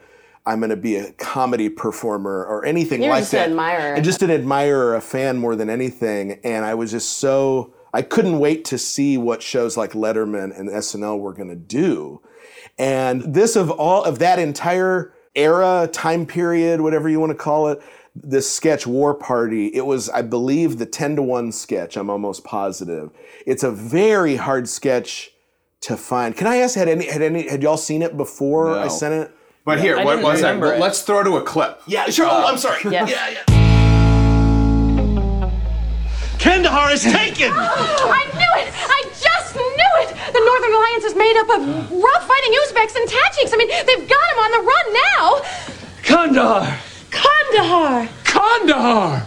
[0.46, 3.50] I'm gonna be a comedy performer or anything You're like just an that.
[3.52, 3.94] admirer.
[3.96, 6.40] And just an admirer, a fan more than anything.
[6.44, 10.70] And I was just so I couldn't wait to see what shows like Letterman and
[10.70, 12.22] SNL were gonna do.
[12.78, 17.68] And this of all of that entire era, time period, whatever you want to call
[17.68, 17.82] it,
[18.16, 22.44] this sketch War Party, it was, I believe, the 10 to 1 sketch, I'm almost
[22.44, 23.12] positive.
[23.46, 25.32] It's a very hard sketch
[25.82, 26.36] to find.
[26.36, 29.32] Can I ask, had any had any had y'all seen it before I sent it?
[29.66, 30.60] But here, I what was that?
[30.60, 31.82] Let's throw to a clip.
[31.88, 32.28] Yeah, sure.
[32.30, 32.80] oh, I'm sorry.
[32.86, 33.08] Yeah.
[33.08, 33.63] yeah, yeah.
[36.44, 37.54] Kandahar is taken!
[37.56, 38.68] Oh, I knew it!
[38.76, 40.10] I just knew it!
[40.34, 41.64] The Northern Alliance is made up of
[42.04, 43.54] rough fighting Uzbeks and Tajiks.
[43.54, 45.42] I mean, they've got him on the run now!
[46.04, 46.78] Kandahar!
[47.12, 48.10] Kandahar!
[48.26, 49.24] Kandahar!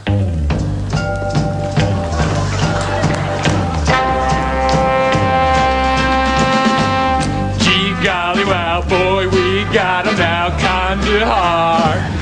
[7.64, 10.50] Gee golly wow, boy, we got him now.
[10.58, 11.94] Kandahar!
[11.96, 12.15] Kandahar!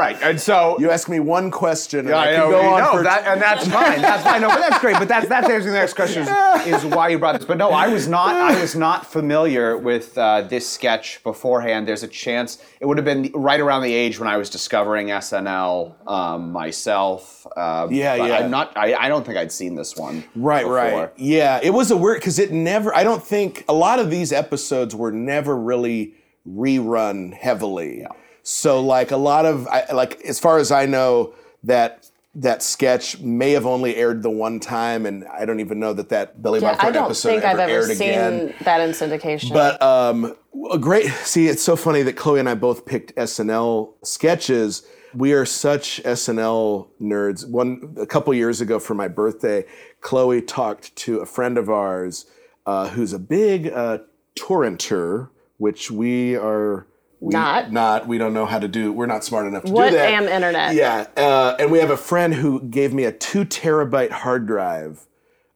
[0.00, 2.60] Right, and so You ask me one question, and Yeah, I, I can know, go
[2.60, 4.00] on know, for that, and that's fine.
[4.00, 4.40] That's fine.
[4.40, 4.98] No, but that's great.
[4.98, 7.46] But that's that's answering the next question is, is why you brought this.
[7.46, 8.34] But no, I was not.
[8.34, 11.86] I was not familiar with uh, this sketch beforehand.
[11.86, 15.08] There's a chance it would have been right around the age when I was discovering
[15.08, 17.46] SNL um, myself.
[17.56, 18.38] Uh, Yeah, but yeah.
[18.38, 18.76] I'm not.
[18.76, 20.24] I, I don't think I'd seen this one.
[20.34, 20.74] Right, before.
[20.74, 21.10] right.
[21.16, 22.94] Yeah, it was a weird because it never.
[22.94, 26.14] I don't think a lot of these episodes were never really
[26.48, 28.06] rerun heavily.
[28.42, 31.34] So like a lot of I, like as far as I know
[31.64, 35.92] that that sketch may have only aired the one time, and I don't even know
[35.92, 38.10] that that Billy Yeah, Bob I Thornton don't episode think I've ever ever aired seen
[38.10, 38.54] again.
[38.62, 39.52] that in syndication.
[39.52, 40.36] But um,
[40.72, 41.06] a great.
[41.24, 44.86] See, it's so funny that Chloe and I both picked SNL sketches.
[45.12, 47.48] We are such SNL nerds.
[47.48, 49.64] One a couple years ago for my birthday,
[50.00, 52.26] Chloe talked to a friend of ours
[52.64, 53.98] uh, who's a big uh,
[54.36, 56.86] torrenter, which we are.
[57.20, 57.70] We, Not.
[57.70, 58.08] not.
[58.08, 58.92] We don't know how to do.
[58.92, 60.10] We're not smart enough to What do that.
[60.10, 60.74] What am internet?
[60.74, 65.06] Yeah, uh, and we have a friend who gave me a two terabyte hard drive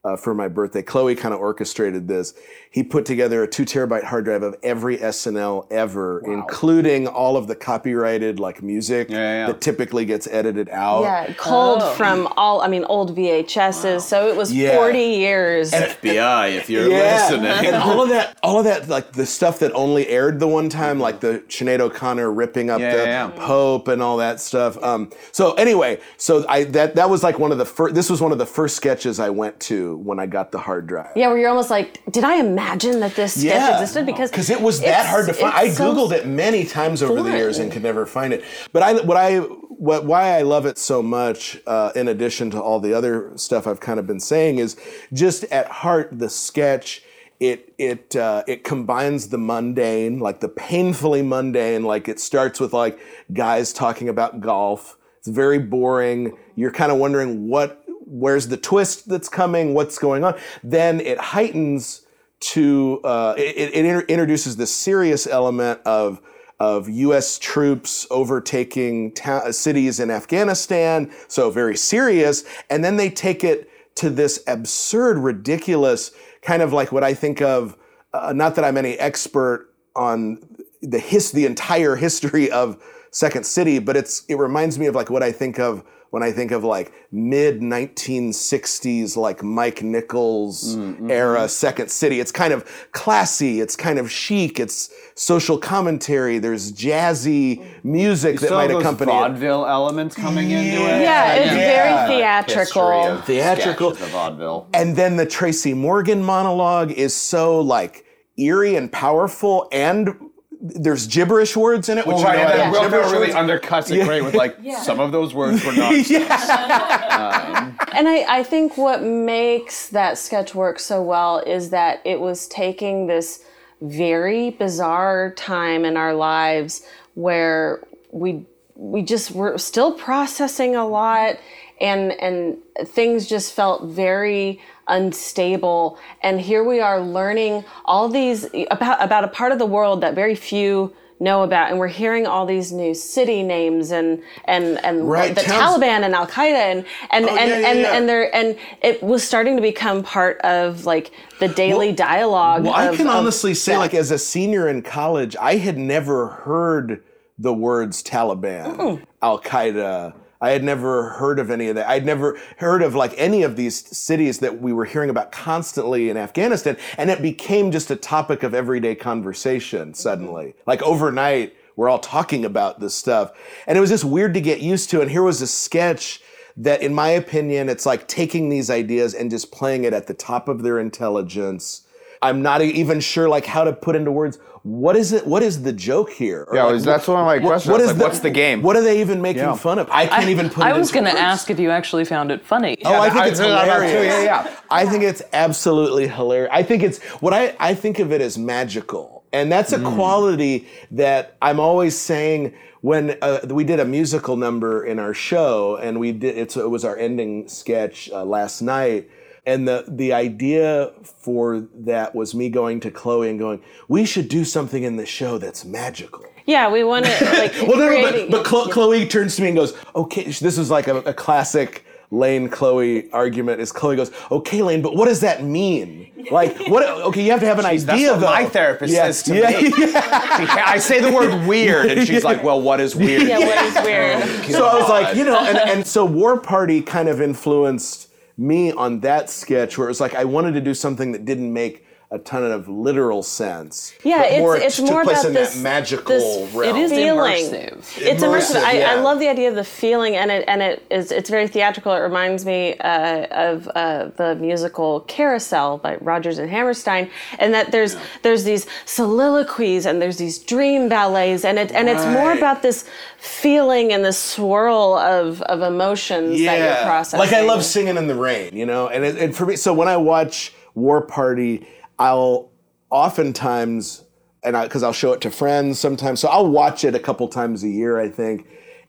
[0.05, 0.83] uh, for my birthday.
[0.83, 2.35] Chloe kind of orchestrated this.
[2.71, 7.47] He put together a two terabyte hard drive of every SNL ever, including all of
[7.47, 9.47] the copyrighted like music yeah.
[9.47, 11.03] that typically gets edited out.
[11.03, 14.03] Yeah, culled from all, I mean, old VHSs.
[14.03, 14.77] So it was Yeah.
[14.77, 15.73] 40 years.
[15.73, 17.67] FBI, if you're Yeah, listening.
[17.73, 20.69] and all of that, all of that, like the stuff that only aired the one
[20.69, 23.47] time, like the Sinead O'Connor ripping up Yeah, the yeah, yeah.
[23.47, 24.83] Pope and all that stuff.
[24.83, 27.95] Um, so anyway, so I that that was like one of the first.
[27.95, 30.87] This was one of the first sketches I went to when I got the hard
[30.87, 31.13] drive.
[31.17, 34.07] yeah, where you're almost like, did I imagine that this sketch existed?
[34.07, 35.55] Because because it was that hard to find.
[35.55, 38.45] I it's so googled it many times over the years and could never find it.
[38.73, 42.61] But I, what I, what why I love it so much, uh, in addition to
[42.61, 44.77] all the other stuff I've kind of been saying, is
[45.13, 47.03] just at heart the sketch.
[47.41, 51.83] It it uh, it combines the mundane, like the painfully mundane.
[51.83, 52.99] Like it starts with like
[53.33, 54.97] guys talking about golf.
[55.19, 56.37] It's very boring.
[56.55, 59.75] You're kind of wondering what, where's the twist that's coming?
[59.75, 60.39] What's going on?
[60.63, 62.07] Then it heightens
[62.41, 66.21] to uh, it, it inter- introduces the serious element of
[66.61, 67.39] of U.S.
[67.39, 74.11] troops overtaking ta- cities in Afghanistan, so very serious, and then they take it to
[74.11, 77.77] this absurd, ridiculous kind of like what I think of.
[78.13, 80.39] Uh, not that I'm any expert on
[80.83, 85.11] the his the entire history of Second City, but it's it reminds me of like
[85.11, 85.85] what I think of
[86.15, 91.11] when I think of like mid 1960s like Mike Nichols mm-hmm.
[91.11, 92.21] era Second City.
[92.21, 96.39] It's kind of classy, it's kind of chic, it's social commentary.
[96.39, 97.93] There's jazzy mm-hmm.
[97.93, 99.15] music that might have those accompany it.
[99.17, 101.03] vaudeville elements coming into it.
[101.03, 102.07] Yeah, it's Yeah.
[102.07, 103.21] very theatrical.
[103.23, 103.91] Theatrical.
[103.91, 104.69] The vaudeville.
[104.73, 108.05] And then the Tracy Morgan monologue is so like
[108.37, 110.24] eerie and powerful, and
[110.67, 113.13] there's gibberish words in it, which Well, you right, know, and then love Will gibberish
[113.13, 113.65] really words.
[113.65, 115.93] undercuts it great with like some of those words were not.
[117.95, 122.49] And I, I think what makes that sketch work so well is that it was
[122.49, 123.45] taking this
[123.81, 126.83] very bizarre time in our lives
[127.15, 131.37] where we we just were still processing a lot
[131.81, 132.57] and and
[132.87, 139.29] things just felt very unstable and here we are learning all these about about a
[139.29, 142.93] part of the world that very few know about and we're hearing all these new
[142.93, 147.37] city names and and and Right, the towns- Taliban and Al Qaeda and and Oh,
[147.37, 147.97] and yeah, yeah, and, yeah.
[147.97, 152.65] and there and it was starting to become part of like the daily dialogue.
[152.65, 155.79] Well, I of- can of honestly say, like, as a senior in college, I had
[155.79, 157.03] never heard
[157.39, 160.15] the words Taliban, Al Qaeda.
[160.41, 161.89] I had never heard of any of that.
[161.89, 166.11] I'd never heard of like any of these cities that we were hearing about constantly
[166.11, 166.77] in Afghanistan.
[166.99, 170.47] And it became just a topic of everyday conversation suddenly.
[170.47, 170.61] Mm-hmm.
[170.67, 173.33] Like overnight, we're all talking about this stuff.
[173.67, 175.01] And it was just weird to get used to.
[175.01, 176.21] And here was a sketch
[176.57, 180.15] that, in my opinion, it's like taking these ideas and just playing it at the
[180.15, 181.84] top of their intelligence.
[182.25, 185.27] I'm not even sure like how to put into words what is it.
[185.27, 186.47] What is the joke here?
[186.49, 187.71] Or, Yeah, like, was- that's one of my what- questions.
[187.71, 188.63] what I was is like, what's the game?
[188.63, 189.55] What are they even making Yeah.
[189.57, 189.91] fun of?
[189.93, 190.65] I can't even put.
[190.65, 190.69] It.
[190.69, 191.21] I was into going to words.
[191.21, 192.79] ask if you actually found it funny.
[192.83, 193.93] Oh, I think I it's said hilarious.
[193.93, 194.51] too, yeah, yeah.
[194.71, 196.49] I think it's absolutely hilarious.
[196.51, 199.25] I think it's what I, I think of it as magical.
[199.35, 199.95] And that's a Mm.
[199.97, 205.77] quality that I'm always saying when uh, we did a musical number in our show
[205.77, 209.11] and we did it's, it was our ending sketch uh, last night
[209.47, 214.29] and the the idea for that was me going to Chloe and going we should
[214.29, 216.25] do something in the show that's magical.
[216.47, 219.43] yeah, we want to like Well, no, no, creating- but, but Chlo- Chloe turns to
[219.43, 223.97] me and goes, "Okay, this is like a, a classic Lane Chloe argument." Is Chloe
[223.97, 226.11] goes, "Okay, Lane, but what does that mean?
[226.31, 226.83] Like, what?
[227.09, 229.35] Okay, you have to have an That's idea, what though." my therapist Yeah, says to
[229.37, 229.73] yeah, me.
[229.77, 230.37] yeah.
[230.39, 233.59] She I say the word weird, and she's like, "Well, what is weird?" yeah, what
[233.65, 234.53] is weird?
[234.53, 238.73] So I was like, you know, and, and so War Party kind of influenced me
[238.73, 241.84] on that sketch, where it was like I wanted to do something that didn't make
[242.11, 243.93] a ton of literal sense.
[244.05, 246.77] Yeah, but it's more, it's took more place about in this that magical this realm.
[246.77, 247.45] It is feeling.
[247.45, 247.99] immersive.
[247.99, 248.57] It's immersive.
[248.57, 251.31] Immersive, I, I love the idea of the feeling, and it and it is it's
[251.31, 251.93] very theatrical.
[251.93, 257.73] It reminds me uh, of uh, the musical Carousel by Rodgers and Hammerstein, and that
[257.73, 262.63] there's there's these soliloquies and there's these dream ballets, and it and it's more about
[262.63, 262.85] this
[263.19, 267.19] feeling and this swirl of of emotions that you're processing.
[267.19, 268.89] Like I love singing in the rain, you know.
[268.89, 271.67] And, it, and for me, so when I watch War Party,
[271.99, 272.51] I'll
[272.91, 274.05] oftentimes,
[274.43, 277.65] and because I'll show it to friends sometimes, so I'll watch it a couple times
[277.65, 278.47] a year, I think.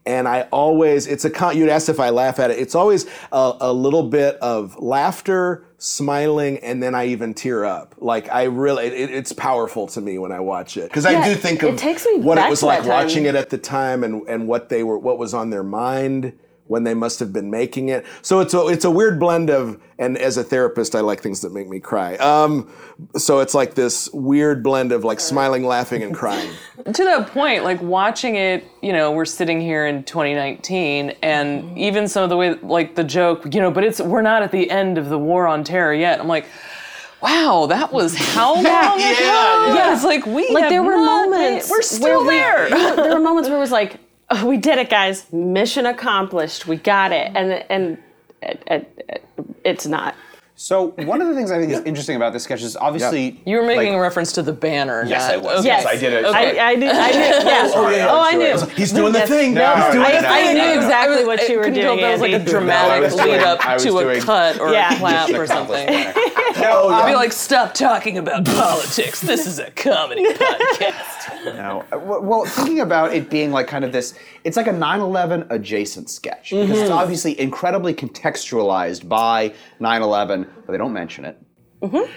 [0.08, 2.60] And I always, it's a, con- you'd ask if I laugh at it.
[2.60, 7.96] It's always a, a little bit of laughter, smiling, and then I even tear up.
[7.98, 10.90] Like I really, it, it's powerful to me when I watch it.
[10.90, 13.50] Because I do think it of takes me what it was like watching it at
[13.50, 16.38] the time and, and what they were, what was on their mind
[16.68, 18.06] when they must have been making it.
[18.24, 21.42] So it's a it's a weird blend of and as a therapist I like things
[21.42, 22.16] that make me cry.
[22.16, 22.72] Um,
[23.16, 26.50] so it's like this weird blend of like smiling, laughing, and crying.
[26.92, 32.08] to that point, like watching it, you know, we're sitting here in 2019, and even
[32.08, 34.70] some of the way, like the joke, you know, but it's we're not at the
[34.72, 36.20] end of the war on terror yet.
[36.20, 36.46] I'm like,
[37.22, 38.72] wow, that was how long ago?
[38.98, 39.74] yeah.
[39.76, 39.94] yeah.
[39.94, 42.70] it's like we like have there were not made- moments we're still where we- there.
[42.96, 44.00] there were moments where it was like
[44.30, 47.98] oh, we did it guys mission accomplished we got it and and
[48.42, 49.24] it, it,
[49.64, 50.16] it's not
[50.58, 53.58] So one of the things I think is interesting about this sketch is obviously You
[53.58, 55.04] were making like- a reference to the banner.
[55.06, 55.60] Yes, not- I was.
[55.60, 55.68] okay.
[55.68, 56.24] Yes, I did it.
[56.26, 59.54] I, I knew I knew yeah oh, I knew He's doing the thing.
[59.54, 60.32] No, He's doing I, the thing.
[60.32, 60.82] I knew no, no.
[60.82, 62.46] exactly what you were couldn't doing tell if that was like a Andy.
[62.54, 64.94] No, dramatic was lead up I was to a doing- cut or Yeah.
[64.96, 65.90] a clap or something.
[65.90, 66.30] accomplished.
[66.62, 69.20] No, I'd be um, like, stop talking about politics.
[69.20, 71.15] This is a comedy podcast.
[71.46, 71.84] No.
[71.92, 74.14] Uh, Well, thinking about it being like kind of this,
[74.44, 76.82] it's like a 9 11 adjacent sketch because Mm-hmm.
[76.82, 81.38] it's obviously incredibly contextualized by 9 11, but they don't mention it.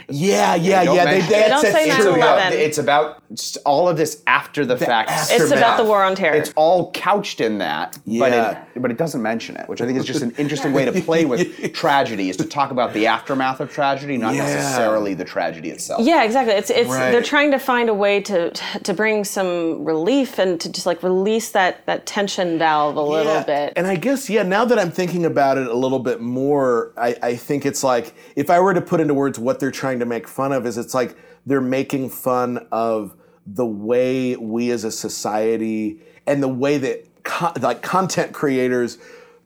[0.09, 1.05] Yeah, yeah, Don't yeah.
[1.05, 1.27] They, they.
[1.27, 2.17] They don't say It's 9/11.
[2.17, 3.18] about, it's about just
[3.67, 5.11] all of this after the fact.
[5.11, 8.91] after- it's about the war on terror It's all couched in that, but it but
[8.91, 11.73] it doesn't mention it, which I think is just an interesting way to play with
[11.75, 14.45] tragedy, is to talk about the aftermath of tragedy, not Yeah.
[14.47, 16.07] necessarily the tragedy itself.
[16.07, 16.55] Yeah, exactly.
[16.55, 17.11] It's it's Right.
[17.11, 21.03] they're trying to find a way to to bring some relief and to just like
[21.03, 23.43] release that that tension valve a little Yeah.
[23.45, 23.73] bit.
[23.77, 27.15] And I guess, yeah, now that I'm thinking about it a little bit more, I,
[27.23, 30.07] I think it's like, if I were to put into words what they're trying to
[30.07, 31.15] make fun of, is it's like
[31.47, 33.15] they're making fun of
[33.47, 38.99] the way we as a society and the way that co- like content creators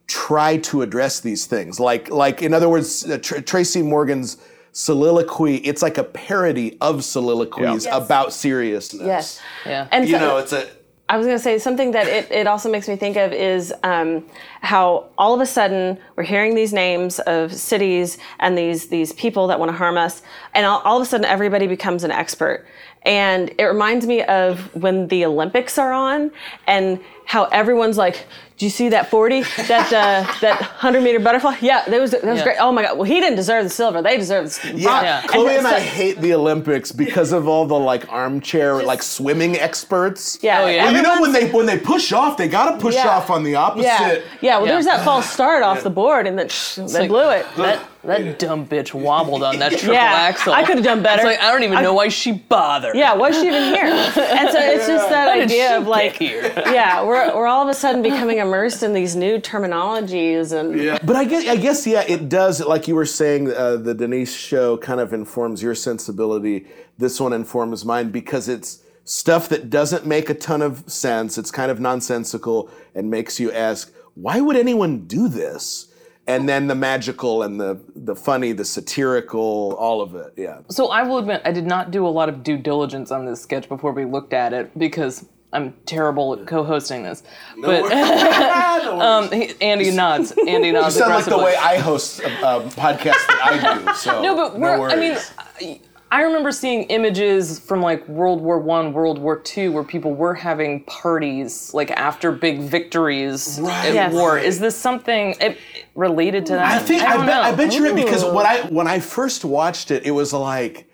[0.08, 1.78] try to address these things.
[1.78, 4.36] Like, like in other words, uh, Tr- Tracy Morgan's
[4.72, 7.96] soliloquy, it's like a parody of soliloquies Yeah.
[7.96, 9.06] about seriousness.
[9.06, 9.40] yes.
[9.64, 9.86] Yeah.
[9.92, 10.66] And You so- know, it's a,
[11.12, 13.70] I was going to say something that it, it also makes me think of is
[13.82, 14.24] um,
[14.62, 19.46] how all of a sudden we're hearing these names of cities and these these people
[19.48, 20.22] that want to harm us,
[20.54, 22.66] and all, all of a sudden everybody becomes an expert.
[23.04, 26.30] And it reminds me of when the Olympics are on
[26.66, 28.26] and how everyone's like,
[28.58, 29.42] "Do you see that 40?
[29.66, 31.56] That uh, that 100 meter butterfly?
[31.60, 32.44] Yeah, that was that was Yeah.
[32.44, 32.56] great.
[32.60, 32.96] Oh my God!
[32.96, 34.02] Well, he didn't deserve the silver.
[34.02, 35.22] They deserve the bronze." Yeah, Yeah.
[35.26, 39.02] Chloe and I it's like- hate the Olympics because of all the like armchair like
[39.02, 40.38] swimming experts.
[40.42, 40.84] Yeah, Oh, yeah.
[40.84, 43.08] Well, you know when they when they push off, they gotta push Yeah.
[43.08, 43.84] off on the opposite.
[43.84, 44.56] Yeah, yeah.
[44.58, 44.72] Well, Yeah.
[44.74, 47.46] there's that false start off the board, and then they like- blew it.
[47.56, 50.52] That, that dumb bitch wobbled on that triple Yeah, axle.
[50.52, 51.20] I could've done better.
[51.20, 52.96] It's like, I don't even I- know why she bothered.
[52.96, 53.84] Yeah, why is she even here?
[54.32, 56.42] And so it's just that How idea of like, here?
[56.56, 60.98] yeah, we're, we're all of a sudden becoming immersed in these new terminologies and Yeah.
[61.04, 62.60] But I guess, I guess, yeah, it does.
[62.60, 66.66] Like you were saying, uh, the Denise show kind of informs your sensibility.
[66.98, 71.38] This one informs mine because it's stuff that doesn't make a ton of sense.
[71.38, 75.91] It's kind of nonsensical and makes you ask, why would anyone do this?
[76.28, 80.32] And then the magical and the the funny, the satirical, all of it.
[80.36, 80.60] Yeah.
[80.68, 83.42] So I will admit, I did not do a lot of due diligence on this
[83.42, 87.24] sketch before we looked at it because I'm terrible at co-hosting this.
[87.60, 87.82] but
[88.86, 90.32] um, he- Andy nods.
[90.46, 90.94] Andy You nods.
[90.96, 93.94] sound like the way I host a, a podcast that I do.
[93.94, 95.16] So No, but we're, I mean.
[95.60, 95.80] I-
[96.12, 100.34] I remember seeing images from like World War One, World War Two, where people were
[100.34, 103.86] having parties like after big victories Right.
[103.86, 104.12] at Yes.
[104.12, 104.38] war.
[104.38, 105.56] Is this something it,
[105.94, 106.82] related to that?
[106.82, 107.40] I think I, don't bet, know.
[107.40, 110.86] I bet you're right because when I when I first watched it, it was like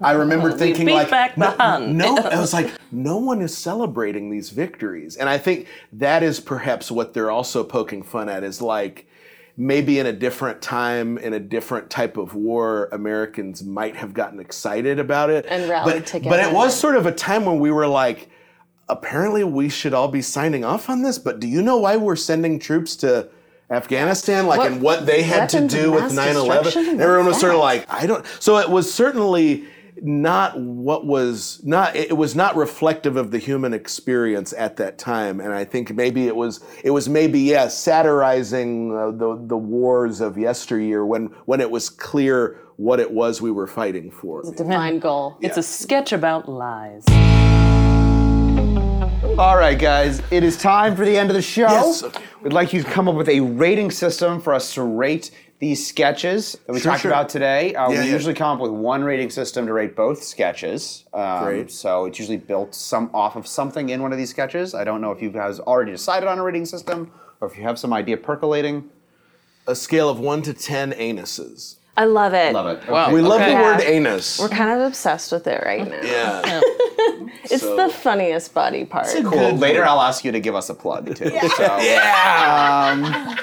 [0.00, 1.98] I remember thinking beat like back no, behind.
[1.98, 6.38] no, I was like no one is celebrating these victories, and I think that is
[6.38, 9.08] perhaps what they're also poking fun at is like
[9.60, 14.40] maybe in a different time in a different type of war Americans might have gotten
[14.40, 15.44] excited about it.
[15.50, 16.30] And rallied but, together.
[16.30, 18.30] but it was sort of a time when we were like
[18.88, 22.16] apparently we should all be signing off on this but do you know why we're
[22.16, 23.28] sending troops to
[23.70, 24.46] Afghanistan?
[24.46, 27.52] Like What and what they had to do with mass 9/11 everyone was What's sort
[27.52, 29.66] of like I don't so it was certainly
[30.02, 35.40] not what was not it was not reflective of the human experience at that time
[35.40, 40.20] and I think maybe it was it was maybe yeah satirizing uh, the the wars
[40.20, 44.42] of yesteryear when when it was clear what it was we were fighting for.
[44.56, 45.36] divine goal.
[45.42, 47.04] It's a sketch about lies.
[49.38, 51.62] All right, guys, it is time for the end of the show.
[51.62, 52.04] Yes.
[52.42, 55.30] We'd like you to come up with a rating system for us to rate
[55.60, 57.10] these sketches that we Sure, talked sure.
[57.10, 57.74] about today.
[57.74, 58.12] Uh, Yeah, we yeah.
[58.12, 61.04] usually come up with one rating system to rate both sketches.
[61.12, 61.70] Um, Great.
[61.70, 64.74] So it's usually built some off of something in one of these sketches.
[64.74, 67.62] I don't know if you guys already decided on a rating system or if you
[67.64, 68.88] have some idea percolating.
[69.66, 71.76] A scale of 1 to 10 anuses.
[71.96, 72.54] I love it.
[72.54, 72.88] Love it.
[72.88, 73.12] Wow.
[73.12, 73.54] We love Okay.
[73.54, 74.38] the word anus.
[74.40, 76.00] We're kind of obsessed with it right now.
[76.02, 76.60] yeah.
[77.44, 79.08] It's So- the funniest body part.
[79.24, 79.52] Cool.
[79.56, 81.28] Later, I'll ask you to give us a plug too.
[81.56, 81.78] So.
[81.82, 83.36] Yeah.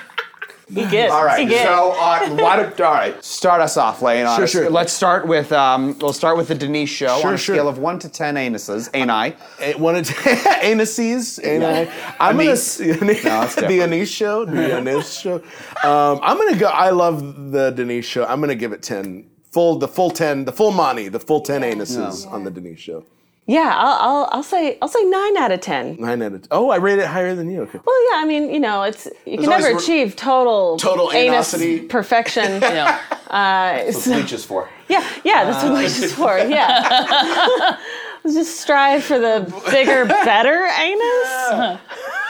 [0.70, 1.14] He gets.
[1.14, 1.48] All He right.
[1.50, 1.64] gets.
[1.64, 3.24] So, uh, why don't, all right.
[3.24, 4.26] Start us off, Lane.
[4.26, 4.70] on Sure, sure.
[4.70, 7.56] Let's start with um, we'll start with the Denise show Sure, on a sure.
[7.56, 8.90] scale of one to ten anuses.
[8.94, 9.34] Ani.
[9.62, 10.06] Eh, One of
[10.62, 11.90] anuses, ani.
[12.20, 12.80] I'm gonna Anise.
[12.82, 13.82] s- the.
[13.82, 15.36] Anise show, the Anise show.
[15.84, 16.68] Um, I'm gonna go.
[16.68, 18.26] I love the Denise show.
[18.26, 19.30] I'm gonna give it ten.
[19.52, 21.08] Full, the full ten, the full money.
[21.08, 23.06] the full ten anuses on the Denise show.
[23.50, 25.96] Yeah, I'll, I'll, I'll say I'll say nine out of ten.
[26.00, 26.42] Nine out of.
[26.42, 27.62] T- oh, I rate it higher than you.
[27.62, 27.80] Okay.
[27.86, 31.54] Well, yeah, I mean, you know, it's you can never re- achieve total Total anus
[31.54, 31.88] anosity.
[31.88, 32.62] perfection.
[32.62, 33.00] Yeah.
[33.30, 34.70] Uh, so- Bleach is for.
[34.90, 36.38] yeah, yeah, that's what bleach is for.
[36.50, 37.78] Yeah,
[38.24, 39.42] Let's just strive for the
[39.72, 41.80] bigger, better anus.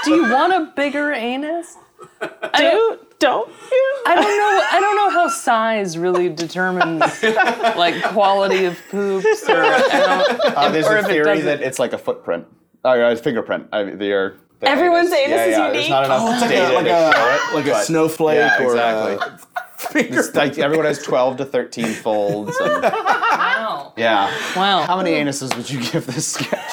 [0.05, 1.77] Do you want a bigger anus?
[2.21, 3.97] Do don't you?
[4.05, 4.61] I don't know.
[4.71, 10.97] I don't know how size really determines like quality of poops, or Uh, there's or
[10.97, 12.45] a if it that it's like a footprint.
[12.85, 13.67] Oh, yeah, it's fingerprint.
[13.73, 15.73] I mean, they're, the Everyone's anus yeah, is yeah, unique.
[15.73, 17.55] There's not enough like a- data like to a- show it.
[17.55, 19.27] like a but- snowflake yeah, or exactly.
[19.27, 19.39] a
[20.17, 22.55] It's like everyone has 12 to 13 folds.
[22.61, 23.93] And, Wow.
[23.97, 24.31] yeah.
[24.55, 24.83] Wow.
[24.83, 26.71] How many anuses would you give this sketch?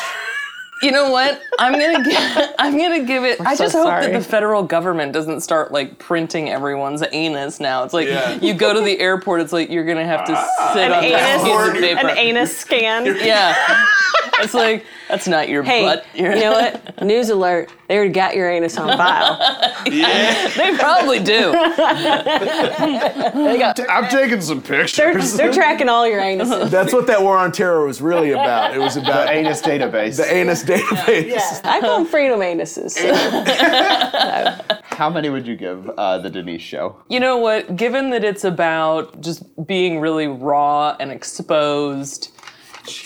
[0.83, 1.41] You know what?
[1.59, 2.51] I'm gonna give.
[2.59, 3.41] I'm gonna give it.
[3.41, 4.07] I so just hope sorry.
[4.07, 7.85] that the federal government doesn't start like printing everyone's anus now.
[7.85, 8.39] It's like Yeah.
[8.43, 9.41] you go to the airport.
[9.41, 10.71] It's like you're gonna have to ah.
[10.75, 12.09] sit An on this piece of anus, paper.
[12.09, 13.07] an anus scan.
[13.07, 13.87] Yeah.
[14.41, 14.85] It's like
[15.15, 16.05] that's not your Hey, butt.
[16.15, 17.03] you You're- know what?
[17.03, 17.71] News alert!
[17.89, 19.39] They already got your anus on file.
[19.87, 20.49] Yeah.
[20.57, 21.53] they probably do.
[23.89, 25.35] I'm taking some They're, pictures.
[25.35, 26.71] they're tracking all your anuses.
[26.71, 28.75] That's what that war on terror was really about.
[28.75, 30.17] It was about The anus database.
[30.17, 31.29] the anus database.
[31.29, 31.61] Yeah.
[31.65, 32.97] I call them freedom anuses.
[34.85, 36.97] How many would you give uh, the Denise show?
[37.09, 37.77] You know what?
[37.77, 42.31] Given that it's about just being really raw and exposed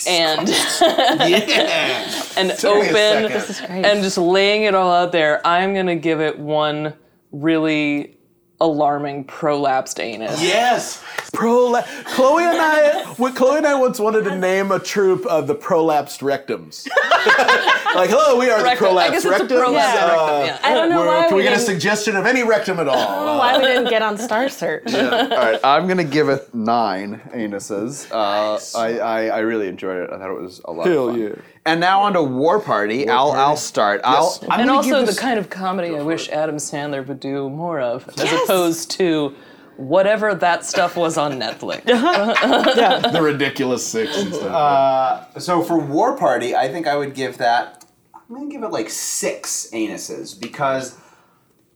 [0.07, 0.49] and
[0.81, 2.23] yeah.
[2.37, 3.33] and me open.
[3.33, 3.85] This is great.
[3.85, 6.95] and just laying it all out there, I'm gonna give it one
[7.33, 8.18] really
[8.61, 10.43] alarming prolapsed anus.
[10.43, 11.03] Yes.
[11.33, 15.47] Prola- Chloe and I, we- Chloe and I once wanted to name a troop of
[15.47, 16.89] the prolapsed rectums.
[17.95, 18.97] like, hello, we are the Rectum.
[18.99, 19.65] I prolapsed guess it's a rectums.
[19.65, 20.59] prolapsed Uh, rectum, yeah.
[20.63, 22.97] I don't know why can we we get a suggestion of any rectum at all?
[22.97, 24.93] I don't know why we didn't get on Star Search.
[24.95, 28.11] All right, I'm gonna give it nine anuses.
[28.11, 30.11] Uh, I, I I really enjoyed it.
[30.13, 31.23] I thought it was a lot Hell of fun.
[31.23, 31.35] yeah.
[31.69, 33.07] And now on to War Party.
[33.11, 34.01] I'll I'll start.
[34.03, 37.79] I'll I'm And also the kind of comedy I wish Adam Sandler would do more
[37.79, 39.35] of, as opposed to
[39.77, 41.85] whatever that stuff was on Netflix.
[43.13, 44.51] the ridiculous six and stuff.
[44.51, 47.85] Uh, so for War Party, I think I would give that.
[48.15, 50.99] I'm gonna give it like six anuses because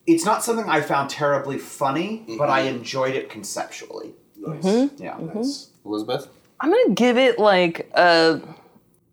[0.07, 2.78] it's not something I found terribly funny, but I mm-hmm.
[2.78, 4.14] enjoyed it conceptually.
[4.36, 4.64] Nice.
[4.64, 5.03] Mm-hmm.
[5.03, 5.36] Yeah, mm-hmm.
[5.36, 6.28] that's Elizabeth.
[6.61, 8.40] I'm gonna give it like a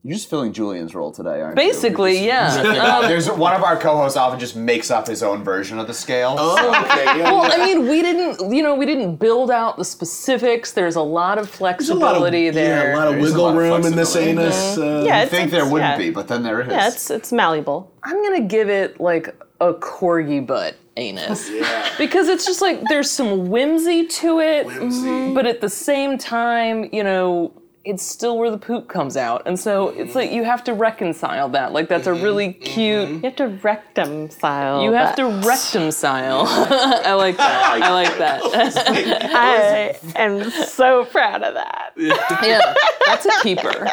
[0.01, 1.67] You're just filling Julian's role today, aren't you?
[1.67, 3.01] basically, yeah.
[3.01, 5.93] Um, There's one of our co-hosts often just makes up his own version of the
[5.93, 6.35] scale.
[6.39, 7.03] Oh, okay.
[7.03, 7.55] Yeah, Well, yeah.
[7.55, 10.71] I mean, we didn't, you know, we didn't build out the specifics.
[10.71, 12.91] There's a lot of There's lot of, flexibility there.
[12.91, 14.41] yeah, a lot of There is wiggle lot of room in this flexibility.
[14.41, 14.77] anus.
[14.77, 15.97] Uh, Yeah, I it's, think there it's- wouldn't yeah.
[15.97, 16.67] be, but then there is.
[16.69, 17.91] Yeah, it's it's malleable.
[18.03, 21.89] I'm gonna give it like a corgi butt anus Yeah.
[21.97, 26.87] because it's just like there's some whimsy to it, mhm, but at the same time,
[26.93, 27.51] you know.
[27.89, 31.49] It's still where the poop comes out, and so it's like you have to reconcile
[31.49, 31.73] that.
[31.73, 32.61] Like that's a mm-hmm, really mm-hmm.
[32.61, 33.09] cute.
[33.09, 34.83] You have to rectum style.
[34.83, 35.41] You have that.
[35.41, 36.43] to reconcile.
[36.47, 37.81] I like that.
[37.81, 38.41] I like that.
[39.35, 41.93] I am so proud of that.
[41.97, 42.73] yeah,
[43.05, 43.87] that's a keeper.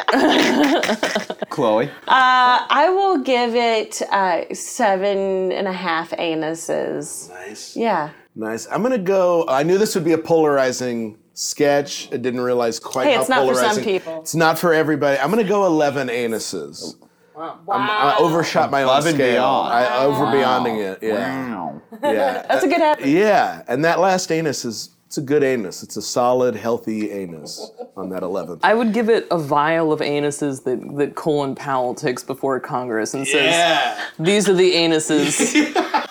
[1.49, 1.89] Chloe.
[2.07, 7.29] Uh, I will give it uh, seven and a half anuses.
[7.29, 7.75] nice.
[7.75, 8.11] Yeah.
[8.35, 8.67] Nice.
[8.69, 9.45] I'm gonna go.
[9.47, 12.09] I knew this would be a polarizing sketch.
[12.11, 13.83] I didn't realize quite Hey, how it's not for some polarizing.
[13.83, 14.19] people.
[14.21, 15.19] It's not for everybody.
[15.19, 16.95] I'm gonna go 11 anuses.
[17.39, 19.33] I'm- I overshot my own Above and scale.
[19.33, 19.73] beyond.
[19.73, 20.99] I over beyonding it.
[21.03, 21.49] Yeah.
[21.53, 21.81] Wow.
[22.01, 22.43] Yeah.
[22.49, 23.05] That's a good habit.
[23.05, 25.83] Yeah, and that last anus is it's a good anus.
[25.83, 28.59] It's a solid, healthy anus on that 11th.
[28.63, 33.13] I would give it a vial of anuses that, that Colin Powell takes before Congress
[33.13, 35.83] and says, "These are the anuses."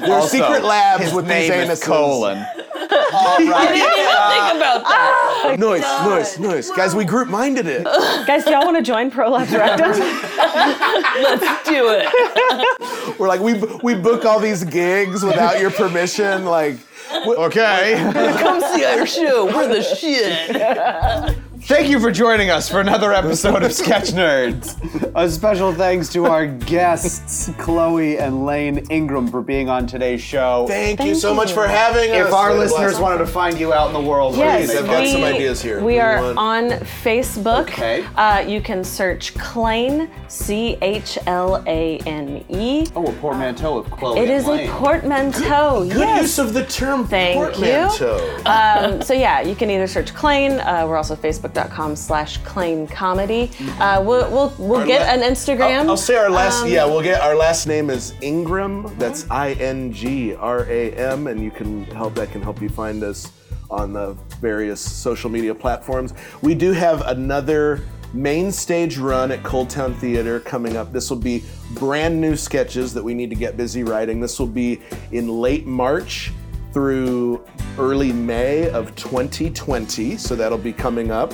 [0.00, 1.82] There are secret labs his with name these is
[3.16, 3.36] anuses.
[3.36, 3.52] Colon.
[3.54, 5.56] I didn't even think uh, about that.
[5.58, 6.70] Noise, noise, noise.
[6.70, 7.84] Guys, we group minded it.
[8.26, 9.90] Guys, do y'all want to join Prolapse Rectum?
[11.22, 13.18] Let's do it.
[13.18, 16.44] We're like, we, we book all these gigs without your permission.
[16.44, 16.78] Like,
[17.12, 17.94] Okay.
[18.40, 19.46] Come see our show.
[19.46, 21.36] We're the shit.
[21.66, 24.76] Thank you for joining us for another episode of Sketch Nerds.
[25.16, 30.66] A special thanks to our guests, Chloe and Lane Ingram, for being on today's show.
[30.68, 32.28] Thank, you so much for having us.
[32.28, 33.02] If our What a listeners blast.
[33.02, 35.10] wanted to find you out in the world, where Yes, can they I've got find
[35.10, 35.78] some ideas here.
[35.78, 36.38] We What do you are want?
[36.38, 36.70] on
[37.02, 37.62] Facebook.
[37.62, 38.04] Okay.
[38.14, 42.86] Uh, you can search Clane, C H L A N E.
[42.94, 44.70] Oh, a portmanteau of Chloe It and is a Lane.
[44.70, 45.80] portmanteau.
[45.88, 46.22] Good yes.
[46.22, 47.64] use of the term Thank you.
[47.74, 48.42] portmanteau.
[48.46, 50.60] Um, so yeah, you can either search Clane.
[50.60, 51.16] Uh, we're also
[51.56, 53.50] facebook.com slash Clane Comedy.
[53.78, 55.80] Uh, we'll we'll, we'll Our get la- an Instagram.
[55.80, 56.62] I'll, I'll say our last.
[56.62, 58.94] Um, yeah, we'll get our last name is Ingram.
[58.98, 62.14] That's I N G R A M, and you can help.
[62.14, 63.32] That can help you find us
[63.70, 66.14] on the various social media platforms.
[66.40, 70.92] We do have another main stage run at ColdTowne Theater coming up.
[70.92, 71.42] This will be
[71.72, 74.20] brand new sketches that we need to get busy writing.
[74.20, 74.80] This will be
[75.10, 76.32] in late March
[76.76, 77.42] through
[77.78, 80.18] early May of 2020.
[80.18, 81.32] So that'll be coming up.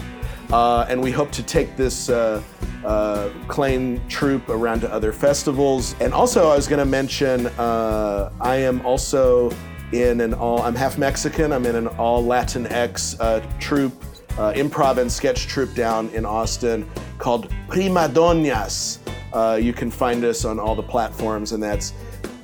[0.52, 2.40] Uh, and we hope to take this uh,
[2.84, 5.96] uh, Clane troupe around to other festivals.
[5.98, 9.50] And also, I was going to mention uh, I am also
[9.90, 14.00] in an all, I'm half Mexican, I'm in an all Latinx uh, troupe,
[14.38, 16.88] uh, improv and sketch troupe down in Austin
[17.18, 18.98] called Prima Donas.
[19.32, 21.94] Uh, you can find us on all the platforms, and that's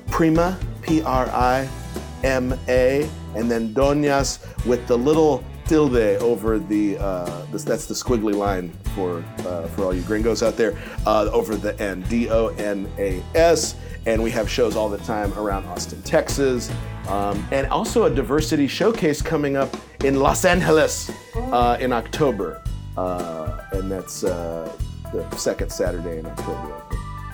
[0.07, 1.69] Prima, P R I
[2.23, 8.33] M A, and then Doñas with the little tilde over the, uh, that's the squiggly
[8.33, 12.47] line for, uh, for all you gringos out there, uh, over the N, D O
[12.57, 13.75] N A S.
[14.05, 16.71] And we have shows all the time around Austin, Texas,
[17.07, 22.63] um, and also a diversity showcase coming up in Los Angeles uh, in October.
[22.97, 24.75] Uh, and that's uh,
[25.13, 26.88] the second Saturday in October.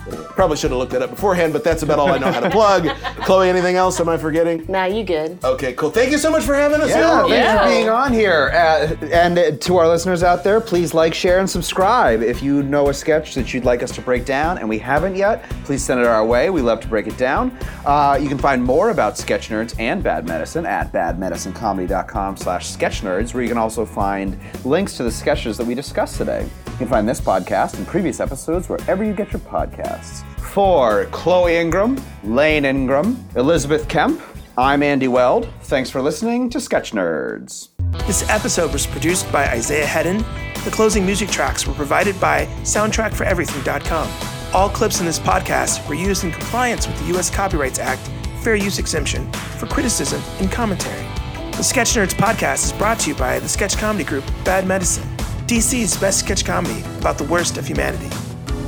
[0.06, 0.16] I think.
[0.16, 2.40] Anyway, probably should have looked that up beforehand, but that's about all I know how
[2.40, 2.86] to plug.
[3.24, 3.98] Chloe, anything else?
[4.00, 4.64] Am I forgetting?
[4.68, 5.38] Nah, you good.
[5.44, 5.90] Okay, cool.
[5.90, 7.62] Thank you so much for having us Yeah, thanks Yeah.
[7.62, 8.50] for being on here.
[8.54, 12.22] Uh, and uh, to our listeners out there, please like, share, and subscribe.
[12.22, 15.16] If you know a sketch that you'd like us to break down and we haven't
[15.16, 16.50] yet, please send it our way.
[16.50, 17.56] We love to break it down.
[17.84, 23.02] Uh, you can find more about Sketch Nerds and Bad Medicine at badmedicinecomedy.com slash sketch
[23.02, 26.46] nerds, where you can also find links to the sketches that we discussed today.
[26.76, 30.22] You can find this podcast and previous episodes wherever you get your podcasts.
[30.38, 34.20] For Chloe Ingram, Lane Ingram, Elizabeth Kemp,
[34.58, 35.48] I'm Andy Weld.
[35.62, 37.70] Thanks for listening to Sketch Nerds.
[38.06, 40.18] This episode was produced by Isaiah Hedden.
[40.66, 44.10] The closing music tracks were provided by SoundtrackForEverything.com.
[44.52, 47.30] All clips in this podcast were used in compliance with the U.S.
[47.30, 48.06] Copyrights Act
[48.42, 51.06] Fair Use Exemption for criticism and commentary.
[51.52, 55.08] The Sketch Nerds podcast is brought to you by the sketch comedy group Bad Medicine,
[55.46, 58.08] DC's best sketch comedy about the worst of humanity.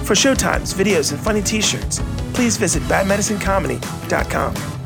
[0.05, 2.01] For showtimes, videos, and funny t shirts,
[2.35, 4.78] please visit badmedicinecomedy.com.